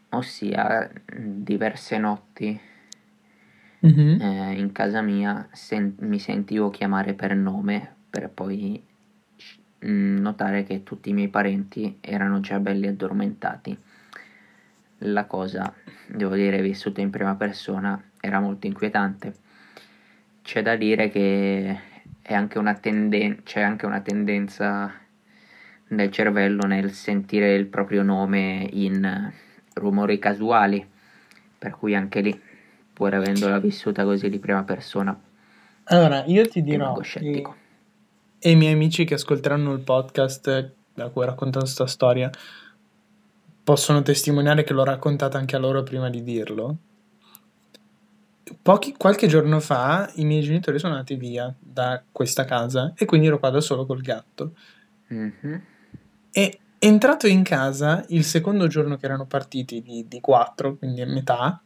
Ossia, 0.10 0.90
diverse 1.14 1.98
notti 1.98 2.60
Mhm. 3.80 4.20
eh, 4.22 4.54
in 4.58 4.72
casa 4.72 5.02
mia 5.02 5.48
sen- 5.52 5.96
mi 6.00 6.20
sentivo 6.20 6.70
chiamare 6.70 7.14
per 7.14 7.36
nome 7.36 7.96
per 8.10 8.30
poi 8.30 8.82
notare 9.80 10.64
che 10.64 10.84
tutti 10.84 11.10
i 11.10 11.14
miei 11.14 11.28
parenti 11.28 11.98
erano 12.02 12.40
già 12.40 12.60
belli 12.60 12.88
addormentati. 12.88 13.78
La 15.00 15.26
cosa, 15.26 15.74
devo 16.08 16.36
dire, 16.36 16.62
vissuta 16.62 17.02
in 17.02 17.10
prima 17.10 17.36
persona, 17.36 18.02
era 18.20 18.40
molto 18.40 18.68
inquietante. 18.68 19.34
C'è 20.42 20.62
da 20.62 20.76
dire 20.76 21.10
che 21.10 21.80
è 22.22 22.34
anche 22.34 22.58
una 22.58 22.74
tenden- 22.74 23.44
c'è 23.44 23.62
anche 23.62 23.86
una 23.86 24.02
tendenza 24.02 24.92
nel 25.90 26.12
cervello 26.12 26.66
nel 26.66 26.92
sentire 26.92 27.54
il 27.54 27.68
proprio 27.68 28.04
nome 28.04 28.68
in 28.72 29.32
rumori 29.74 30.20
casuali, 30.20 30.86
per 31.58 31.72
cui 31.72 31.96
anche 31.96 32.22
lì 32.22 32.42
pur 32.94 33.14
avendola 33.14 33.60
vissuta 33.60 34.04
così 34.04 34.30
di 34.30 34.40
prima 34.40 34.64
persona. 34.64 35.18
Allora, 35.86 36.26
io 36.26 36.48
ti 36.48 36.62
dirò 36.62 36.94
che, 36.96 37.44
e 38.40 38.52
i 38.52 38.56
miei 38.56 38.74
amici 38.74 39.06
che 39.06 39.14
ascolteranno 39.14 39.72
il 39.74 39.80
podcast 39.80 40.74
da 40.94 41.10
cui 41.10 41.24
ho 41.24 41.26
raccontato 41.26 41.66
questa 41.66 41.88
storia 41.88 42.30
possono 43.68 44.02
testimoniare 44.02 44.64
che 44.64 44.72
l'ho 44.72 44.86
raccontata 44.86 45.38
anche 45.38 45.58
a 45.58 45.60
loro 45.60 45.84
prima 45.84 46.10
di 46.10 46.24
dirlo. 46.24 46.78
Pochi, 48.62 48.94
qualche 48.98 49.28
giorno 49.28 49.60
fa 49.60 50.10
i 50.16 50.24
miei 50.24 50.42
genitori 50.42 50.80
sono 50.80 50.94
andati 50.94 51.16
via 51.16 51.54
da 51.60 52.02
questa 52.10 52.46
casa 52.46 52.94
e 52.96 53.04
quindi 53.04 53.28
ero 53.28 53.40
qua 53.40 53.50
da 53.50 53.60
solo 53.60 53.86
col 53.86 54.00
gatto. 54.00 54.56
Mm-hmm. 55.14 55.56
E 56.32 56.60
entrato 56.80 57.28
in 57.28 57.44
casa 57.44 58.06
il 58.08 58.24
secondo 58.24 58.68
giorno 58.68 58.96
che 58.96 59.06
erano 59.06 59.26
partiti 59.26 59.82
di, 59.82 60.06
di 60.08 60.22
quattro, 60.22 60.78
quindi 60.78 61.02
a 61.02 61.06
metà, 61.06 61.62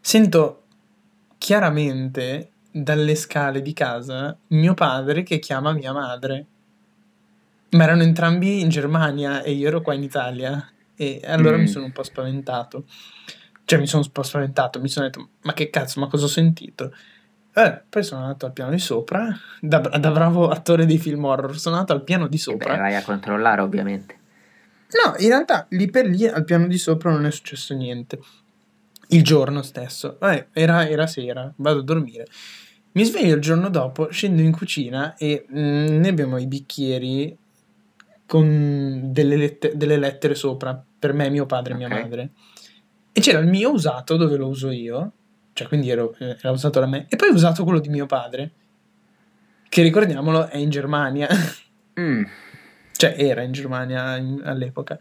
Sento 0.00 0.62
chiaramente 1.38 2.50
dalle 2.70 3.14
scale 3.14 3.62
di 3.62 3.72
casa 3.72 4.36
mio 4.48 4.74
padre 4.74 5.22
che 5.22 5.38
chiama 5.38 5.72
mia 5.72 5.92
madre. 5.92 6.46
Ma 7.70 7.84
erano 7.84 8.02
entrambi 8.02 8.60
in 8.60 8.68
Germania 8.68 9.42
e 9.42 9.52
io 9.52 9.68
ero 9.68 9.80
qua 9.80 9.94
in 9.94 10.02
Italia. 10.02 10.68
E 10.96 11.20
allora 11.24 11.56
mm. 11.56 11.60
mi 11.60 11.68
sono 11.68 11.84
un 11.86 11.92
po' 11.92 12.02
spaventato. 12.02 12.84
Cioè, 13.64 13.78
mi 13.78 13.86
sono 13.86 14.02
un 14.04 14.10
po' 14.10 14.22
spaventato. 14.22 14.80
Mi 14.80 14.88
sono 14.88 15.06
detto, 15.06 15.28
ma 15.42 15.52
che 15.52 15.70
cazzo, 15.70 16.00
ma 16.00 16.08
cosa 16.08 16.24
ho 16.24 16.28
sentito? 16.28 16.92
Eh, 17.52 17.82
poi 17.88 18.02
sono 18.02 18.22
andato 18.22 18.46
al 18.46 18.52
piano 18.52 18.70
di 18.70 18.78
sopra. 18.78 19.28
Da, 19.60 19.78
da 19.78 20.10
bravo 20.10 20.48
attore 20.48 20.86
dei 20.86 20.98
film 20.98 21.24
horror, 21.24 21.58
sono 21.58 21.76
andato 21.76 21.92
al 21.92 22.04
piano 22.04 22.26
di 22.26 22.38
sopra. 22.38 22.74
Beh, 22.74 22.80
vai 22.80 22.94
a 22.96 23.02
controllare, 23.02 23.60
ovviamente. 23.60 24.18
No, 25.04 25.14
in 25.18 25.28
realtà 25.28 25.66
lì 25.70 25.88
per 25.88 26.06
lì 26.06 26.26
al 26.26 26.44
piano 26.44 26.66
di 26.66 26.78
sopra 26.78 27.10
non 27.12 27.24
è 27.24 27.30
successo 27.30 27.74
niente 27.74 28.18
il 29.08 29.22
giorno 29.22 29.62
stesso. 29.62 30.16
Vabbè, 30.18 30.48
era, 30.52 30.88
era 30.88 31.06
sera, 31.06 31.52
vado 31.56 31.80
a 31.80 31.82
dormire. 31.82 32.26
Mi 32.92 33.04
sveglio 33.04 33.36
il 33.36 33.40
giorno 33.40 33.68
dopo, 33.68 34.10
scendo 34.10 34.42
in 34.42 34.50
cucina 34.50 35.14
e 35.16 35.46
mh, 35.48 35.60
mm, 35.60 36.00
ne 36.00 36.08
abbiamo 36.08 36.38
i 36.38 36.46
bicchieri 36.46 37.36
con 38.30 39.10
delle, 39.10 39.34
lette- 39.34 39.72
delle, 39.74 39.96
lettere 39.96 40.36
sopra, 40.36 40.80
per 41.00 41.12
me, 41.14 41.28
mio 41.30 41.46
padre 41.46 41.72
e 41.72 41.76
mia 41.76 41.88
okay. 41.88 42.02
madre. 42.02 42.30
E 43.10 43.20
c'era 43.20 43.40
il 43.40 43.48
mio 43.48 43.72
usato 43.72 44.16
dove 44.16 44.36
lo 44.36 44.46
uso 44.46 44.70
io, 44.70 45.12
cioè 45.52 45.66
quindi 45.66 45.90
ero, 45.90 46.14
era 46.16 46.52
usato 46.52 46.78
da 46.78 46.86
me, 46.86 47.06
e 47.08 47.16
poi 47.16 47.30
ho 47.30 47.32
usato 47.32 47.64
quello 47.64 47.80
di 47.80 47.88
mio 47.88 48.06
padre, 48.06 48.52
che 49.68 49.82
ricordiamolo 49.82 50.46
è 50.46 50.58
in 50.58 50.70
Germania. 50.70 51.26
Mm. 51.98 52.22
Cioè 52.92 53.16
era 53.18 53.42
in 53.42 53.50
Germania 53.50 54.16
in, 54.16 54.40
all'epoca. 54.44 54.96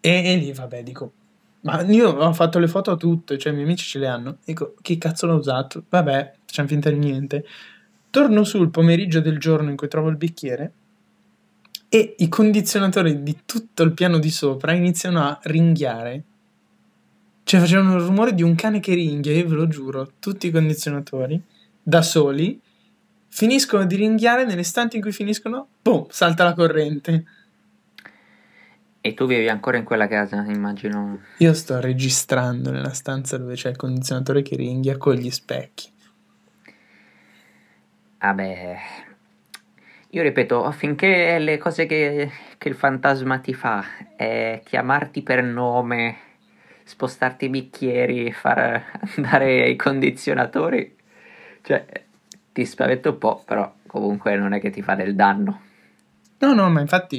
E, 0.00 0.32
e 0.32 0.36
lì, 0.36 0.50
vabbè, 0.50 0.82
dico, 0.82 1.12
ma 1.60 1.82
io 1.82 2.08
ho 2.08 2.32
fatto 2.32 2.58
le 2.58 2.68
foto 2.68 2.90
a 2.90 2.96
tutte, 2.96 3.36
cioè 3.36 3.52
i 3.52 3.54
miei 3.54 3.66
amici 3.66 3.84
ce 3.84 3.98
le 3.98 4.06
hanno. 4.06 4.38
Dico, 4.46 4.76
chi 4.80 4.96
cazzo 4.96 5.26
l'ha 5.26 5.34
usato? 5.34 5.84
Vabbè, 5.90 6.32
facciamo 6.46 6.68
finta 6.68 6.88
di 6.88 6.96
niente. 6.96 7.44
Torno 8.08 8.44
sul 8.44 8.70
pomeriggio 8.70 9.20
del 9.20 9.38
giorno 9.38 9.68
in 9.68 9.76
cui 9.76 9.88
trovo 9.88 10.08
il 10.08 10.16
bicchiere 10.16 10.72
e 11.94 12.14
i 12.16 12.28
condizionatori 12.30 13.22
di 13.22 13.40
tutto 13.44 13.82
il 13.82 13.92
piano 13.92 14.18
di 14.18 14.30
sopra 14.30 14.72
iniziano 14.72 15.20
a 15.20 15.38
ringhiare. 15.42 16.22
Cioè 17.44 17.60
facevano 17.60 17.96
il 17.96 18.04
rumore 18.06 18.32
di 18.32 18.42
un 18.42 18.54
cane 18.54 18.80
che 18.80 18.94
ringhia, 18.94 19.34
io 19.34 19.46
ve 19.46 19.54
lo 19.54 19.68
giuro, 19.68 20.12
tutti 20.18 20.46
i 20.46 20.50
condizionatori, 20.50 21.38
da 21.82 22.00
soli, 22.00 22.58
finiscono 23.28 23.84
di 23.84 23.96
ringhiare, 23.96 24.46
nell'istante 24.46 24.96
in 24.96 25.02
cui 25.02 25.12
finiscono, 25.12 25.68
boom, 25.82 26.06
salta 26.08 26.44
la 26.44 26.54
corrente. 26.54 27.24
E 29.02 29.12
tu 29.12 29.26
vivi 29.26 29.50
ancora 29.50 29.76
in 29.76 29.84
quella 29.84 30.08
casa, 30.08 30.46
immagino. 30.46 31.20
Io 31.36 31.52
sto 31.52 31.78
registrando 31.78 32.70
nella 32.70 32.94
stanza 32.94 33.36
dove 33.36 33.52
c'è 33.54 33.68
il 33.68 33.76
condizionatore 33.76 34.40
che 34.40 34.56
ringhia 34.56 34.96
con 34.96 35.12
gli 35.12 35.30
specchi. 35.30 35.90
Vabbè, 38.18 38.76
io 40.14 40.22
ripeto, 40.22 40.70
finché 40.72 41.38
le 41.38 41.56
cose 41.56 41.86
che, 41.86 42.30
che, 42.58 42.68
il 42.68 42.74
fantasma 42.74 43.38
ti 43.38 43.54
fa 43.54 43.82
è 44.14 44.60
chiamarti 44.62 45.22
per 45.22 45.42
nome, 45.42 46.16
spostarti 46.84 47.46
i 47.46 47.48
bicchieri, 47.48 48.30
far 48.30 49.00
andare 49.16 49.70
i 49.70 49.76
condizionatori, 49.76 50.94
cioè 51.62 51.86
ti 52.52 52.66
spavento 52.66 53.10
un 53.10 53.18
po', 53.18 53.42
però 53.46 53.72
comunque 53.86 54.36
non 54.36 54.52
è 54.52 54.60
che 54.60 54.68
ti 54.68 54.82
fa 54.82 54.94
del 54.94 55.14
danno. 55.14 55.60
No, 56.40 56.52
no, 56.52 56.68
ma 56.68 56.80
infatti 56.80 57.16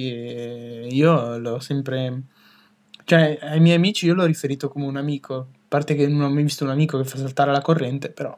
io 0.91 1.37
l'ho 1.37 1.59
sempre 1.59 2.23
Cioè, 3.05 3.39
ai 3.41 3.59
miei 3.59 3.77
amici 3.77 4.05
io 4.05 4.13
l'ho 4.13 4.25
riferito 4.25 4.69
come 4.69 4.85
un 4.85 4.97
amico. 4.97 5.35
A 5.35 5.45
parte 5.67 5.95
che 5.95 6.07
non 6.07 6.21
ho 6.21 6.29
mai 6.29 6.43
visto 6.43 6.63
un 6.63 6.69
amico 6.69 6.97
che 6.99 7.05
fa 7.05 7.17
saltare 7.17 7.51
la 7.51 7.61
corrente, 7.61 8.11
però. 8.11 8.37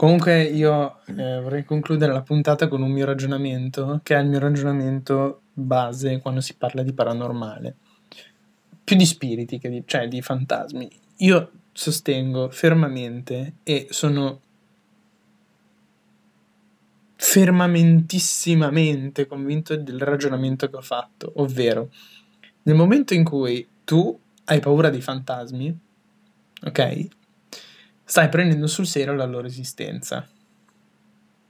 Comunque 0.00 0.44
io 0.44 1.00
eh, 1.08 1.42
vorrei 1.42 1.62
concludere 1.62 2.14
la 2.14 2.22
puntata 2.22 2.68
con 2.68 2.80
un 2.80 2.90
mio 2.90 3.04
ragionamento, 3.04 4.00
che 4.02 4.16
è 4.16 4.18
il 4.18 4.28
mio 4.28 4.38
ragionamento 4.38 5.42
base 5.52 6.20
quando 6.20 6.40
si 6.40 6.56
parla 6.56 6.82
di 6.82 6.94
paranormale. 6.94 7.76
Più 8.82 8.96
di 8.96 9.04
spiriti 9.04 9.58
che 9.58 9.68
di, 9.68 9.82
cioè 9.84 10.08
di 10.08 10.22
fantasmi. 10.22 10.90
Io 11.18 11.50
sostengo 11.72 12.48
fermamente 12.48 13.56
e 13.62 13.88
sono 13.90 14.40
fermamentissimamente 17.16 19.26
convinto 19.26 19.76
del 19.76 20.00
ragionamento 20.00 20.70
che 20.70 20.76
ho 20.76 20.80
fatto, 20.80 21.30
ovvero 21.36 21.90
nel 22.62 22.74
momento 22.74 23.12
in 23.12 23.24
cui 23.24 23.68
tu 23.84 24.18
hai 24.44 24.60
paura 24.60 24.88
dei 24.88 25.02
fantasmi, 25.02 25.78
ok? 26.62 27.08
Stai 28.10 28.28
prendendo 28.28 28.66
sul 28.66 28.88
serio 28.88 29.14
la 29.14 29.24
loro 29.24 29.46
esistenza. 29.46 30.26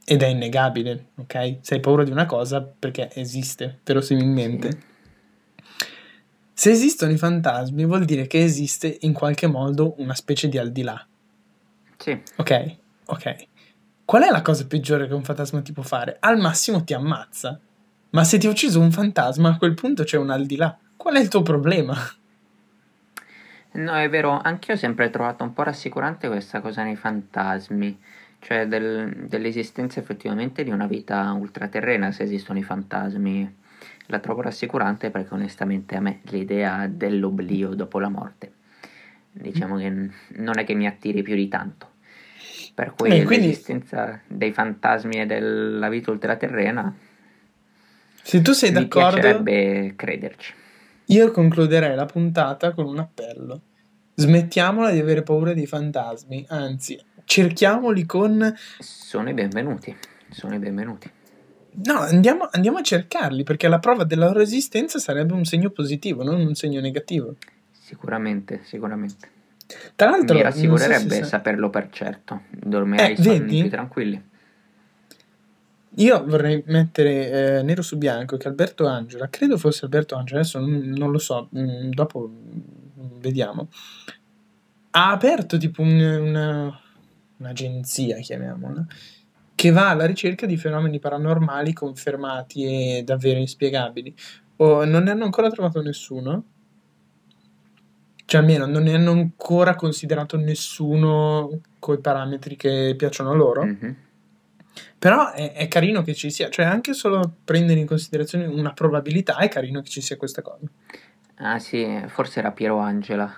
Ed 0.04 0.22
è 0.22 0.26
innegabile, 0.26 1.06
ok? 1.14 1.56
Se 1.62 1.76
hai 1.76 1.80
paura 1.80 2.04
di 2.04 2.10
una 2.10 2.26
cosa 2.26 2.60
perché 2.60 3.08
esiste, 3.14 3.80
verosimilmente. 3.82 4.70
Sì. 4.70 4.78
Se 6.52 6.70
esistono 6.70 7.12
i 7.12 7.16
fantasmi 7.16 7.86
vuol 7.86 8.04
dire 8.04 8.26
che 8.26 8.44
esiste 8.44 8.94
in 9.00 9.14
qualche 9.14 9.46
modo 9.46 9.94
una 10.02 10.12
specie 10.14 10.50
di 10.50 10.58
al 10.58 10.70
di 10.70 10.82
là. 10.82 11.02
Sì. 11.96 12.20
Ok, 12.36 12.76
ok. 13.06 13.36
Qual 14.04 14.22
è 14.22 14.30
la 14.30 14.42
cosa 14.42 14.66
peggiore 14.66 15.08
che 15.08 15.14
un 15.14 15.24
fantasma 15.24 15.62
ti 15.62 15.72
può 15.72 15.82
fare? 15.82 16.18
Al 16.20 16.38
massimo 16.38 16.84
ti 16.84 16.92
ammazza. 16.92 17.58
Ma 18.10 18.22
se 18.22 18.36
ti 18.36 18.46
ha 18.46 18.50
ucciso 18.50 18.80
un 18.80 18.92
fantasma, 18.92 19.48
a 19.48 19.56
quel 19.56 19.72
punto 19.72 20.04
c'è 20.04 20.18
un 20.18 20.28
al 20.28 20.44
di 20.44 20.56
là. 20.56 20.78
Qual 20.94 21.14
è 21.14 21.20
il 21.20 21.28
tuo 21.28 21.40
problema? 21.40 21.96
No, 23.72 23.94
è 23.94 24.08
vero, 24.08 24.40
anch'io 24.40 24.74
ho 24.74 24.76
sempre 24.76 25.10
trovato 25.10 25.44
un 25.44 25.52
po' 25.52 25.62
rassicurante 25.62 26.28
questa 26.28 26.60
cosa 26.60 26.82
nei 26.82 26.96
fantasmi, 26.96 27.98
cioè 28.40 28.66
del, 28.66 29.26
dell'esistenza 29.28 30.00
effettivamente 30.00 30.64
di 30.64 30.70
una 30.70 30.86
vita 30.86 31.32
ultraterrena 31.32 32.10
se 32.10 32.24
esistono 32.24 32.58
i 32.58 32.62
fantasmi. 32.62 33.58
La 34.06 34.18
trovo 34.18 34.42
rassicurante 34.42 35.10
perché 35.10 35.34
onestamente 35.34 35.96
a 35.96 36.00
me 36.00 36.20
l'idea 36.24 36.88
dell'oblio 36.88 37.74
dopo 37.74 38.00
la 38.00 38.08
morte, 38.08 38.52
diciamo 39.30 39.76
che 39.76 39.88
non 39.88 40.58
è 40.58 40.64
che 40.64 40.74
mi 40.74 40.88
attiri 40.88 41.22
più 41.22 41.36
di 41.36 41.46
tanto. 41.46 41.88
Per 42.74 42.94
cui 42.96 43.10
eh, 43.10 43.22
quindi... 43.22 43.46
l'esistenza 43.46 44.20
dei 44.26 44.52
fantasmi 44.52 45.20
e 45.20 45.26
della 45.26 45.88
vita 45.88 46.10
ultraterrena 46.10 46.92
se 48.22 48.42
tu 48.42 48.52
sei 48.52 48.70
d'accordo, 48.70 49.16
mi 49.16 49.20
piacerebbe 49.20 49.92
crederci. 49.96 50.54
Io 51.10 51.32
concluderei 51.32 51.96
la 51.96 52.06
puntata 52.06 52.72
con 52.72 52.86
un 52.86 53.00
appello. 53.00 53.62
Smettiamola 54.14 54.92
di 54.92 55.00
avere 55.00 55.24
paura 55.24 55.52
dei 55.52 55.66
fantasmi, 55.66 56.46
anzi, 56.48 57.00
cerchiamoli 57.24 58.06
con... 58.06 58.54
Sono 58.78 59.28
i 59.28 59.34
benvenuti, 59.34 59.96
sono 60.28 60.54
i 60.54 60.60
benvenuti. 60.60 61.10
No, 61.84 61.98
andiamo, 61.98 62.48
andiamo 62.52 62.78
a 62.78 62.82
cercarli, 62.82 63.42
perché 63.42 63.66
la 63.66 63.80
prova 63.80 64.04
della 64.04 64.26
loro 64.26 64.38
esistenza 64.38 65.00
sarebbe 65.00 65.32
un 65.32 65.44
segno 65.44 65.70
positivo, 65.70 66.22
non 66.22 66.40
un 66.40 66.54
segno 66.54 66.80
negativo. 66.80 67.34
Sicuramente, 67.72 68.60
sicuramente. 68.62 69.28
Tra 69.96 70.10
l'altro... 70.10 70.36
Mi 70.36 70.42
rassicurerebbe 70.42 71.16
so 71.16 71.24
saperlo 71.24 71.70
per 71.70 71.88
certo, 71.90 72.42
dormirei 72.50 73.16
eh, 73.16 73.42
più 73.42 73.68
tranquilli. 73.68 74.29
Io 75.96 76.24
vorrei 76.24 76.62
mettere 76.66 77.58
eh, 77.58 77.62
nero 77.62 77.82
su 77.82 77.98
bianco 77.98 78.36
che 78.36 78.46
Alberto 78.46 78.86
Angela, 78.86 79.28
credo 79.28 79.58
fosse 79.58 79.84
Alberto 79.84 80.14
Angela, 80.14 80.40
adesso 80.40 80.60
non, 80.60 80.92
non 80.96 81.10
lo 81.10 81.18
so, 81.18 81.48
mh, 81.50 81.60
mm, 81.60 81.90
dopo 81.90 82.28
mh, 82.28 83.02
mm, 83.02 83.20
vediamo, 83.20 83.68
ha 84.90 85.10
aperto 85.10 85.58
tipo 85.58 85.82
un, 85.82 86.00
una, 86.00 86.80
un'agenzia, 87.38 88.18
chiamiamola, 88.18 88.86
che 89.56 89.70
va 89.70 89.90
alla 89.90 90.06
ricerca 90.06 90.46
di 90.46 90.56
fenomeni 90.56 91.00
paranormali 91.00 91.72
confermati 91.72 92.98
e 92.98 93.02
davvero 93.04 93.40
inspiegabili. 93.40 94.14
Oh, 94.56 94.84
non 94.84 95.02
ne 95.02 95.10
hanno 95.10 95.24
ancora 95.24 95.50
trovato 95.50 95.82
nessuno, 95.82 96.44
cioè 98.26 98.40
almeno 98.40 98.64
non 98.66 98.84
ne 98.84 98.94
hanno 98.94 99.10
ancora 99.10 99.74
considerato 99.74 100.36
nessuno 100.36 101.60
con 101.80 101.96
i 101.96 102.00
parametri 102.00 102.54
che 102.54 102.94
piacciono 102.96 103.34
loro. 103.34 103.64
Mm-hmm 103.64 103.92
però 104.98 105.32
è, 105.32 105.52
è, 105.52 105.68
carino 105.68 106.02
che 106.02 106.14
ci 106.14 106.30
sia, 106.30 106.50
cioè 106.50 106.66
anche 106.66 106.92
solo 106.92 107.32
prendere 107.44 107.80
in 107.80 107.86
considerazione 107.86 108.46
una 108.46 108.72
probabilità 108.72 109.36
è 109.38 109.48
carino 109.48 109.80
che 109.80 109.88
ci 109.88 110.00
sia 110.00 110.16
questa 110.16 110.42
cosa. 110.42 110.66
Ah 111.36 111.58
sì, 111.58 112.02
forse 112.08 112.40
era 112.40 112.52
Piero 112.52 112.78
Angela. 112.78 113.34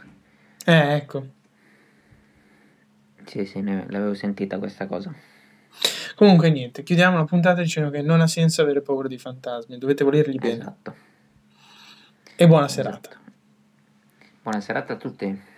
Eh, 0.65 0.95
ecco. 0.95 1.27
Sì, 3.25 3.47
sì, 3.47 3.61
ne, 3.61 3.87
l'avevo 3.89 4.15
sentita 4.15 4.59
questa 4.59 4.87
cosa. 4.87 5.15
Comunque 6.17 6.51
niente, 6.51 6.83
chiudiamo 6.83 7.17
la 7.17 7.25
puntata 7.25 7.63
dicendo 7.63 7.91
che 7.91 8.03
non 8.03 8.21
ha 8.21 8.27
senso 8.27 8.63
avere 8.63 8.83
paura 8.83 9.09
di 9.09 9.19
fantasmi, 9.19 9.79
dovete 9.79 10.05
volerli 10.05 10.39
bene. 10.39 10.61
Esatto. 10.61 10.95
E 12.37 12.47
buona 12.47 12.67
esatto. 12.67 12.83
serata. 12.83 13.21
Buona 14.43 14.61
serata 14.61 14.95
a 14.95 14.97
tutti. 14.97 15.51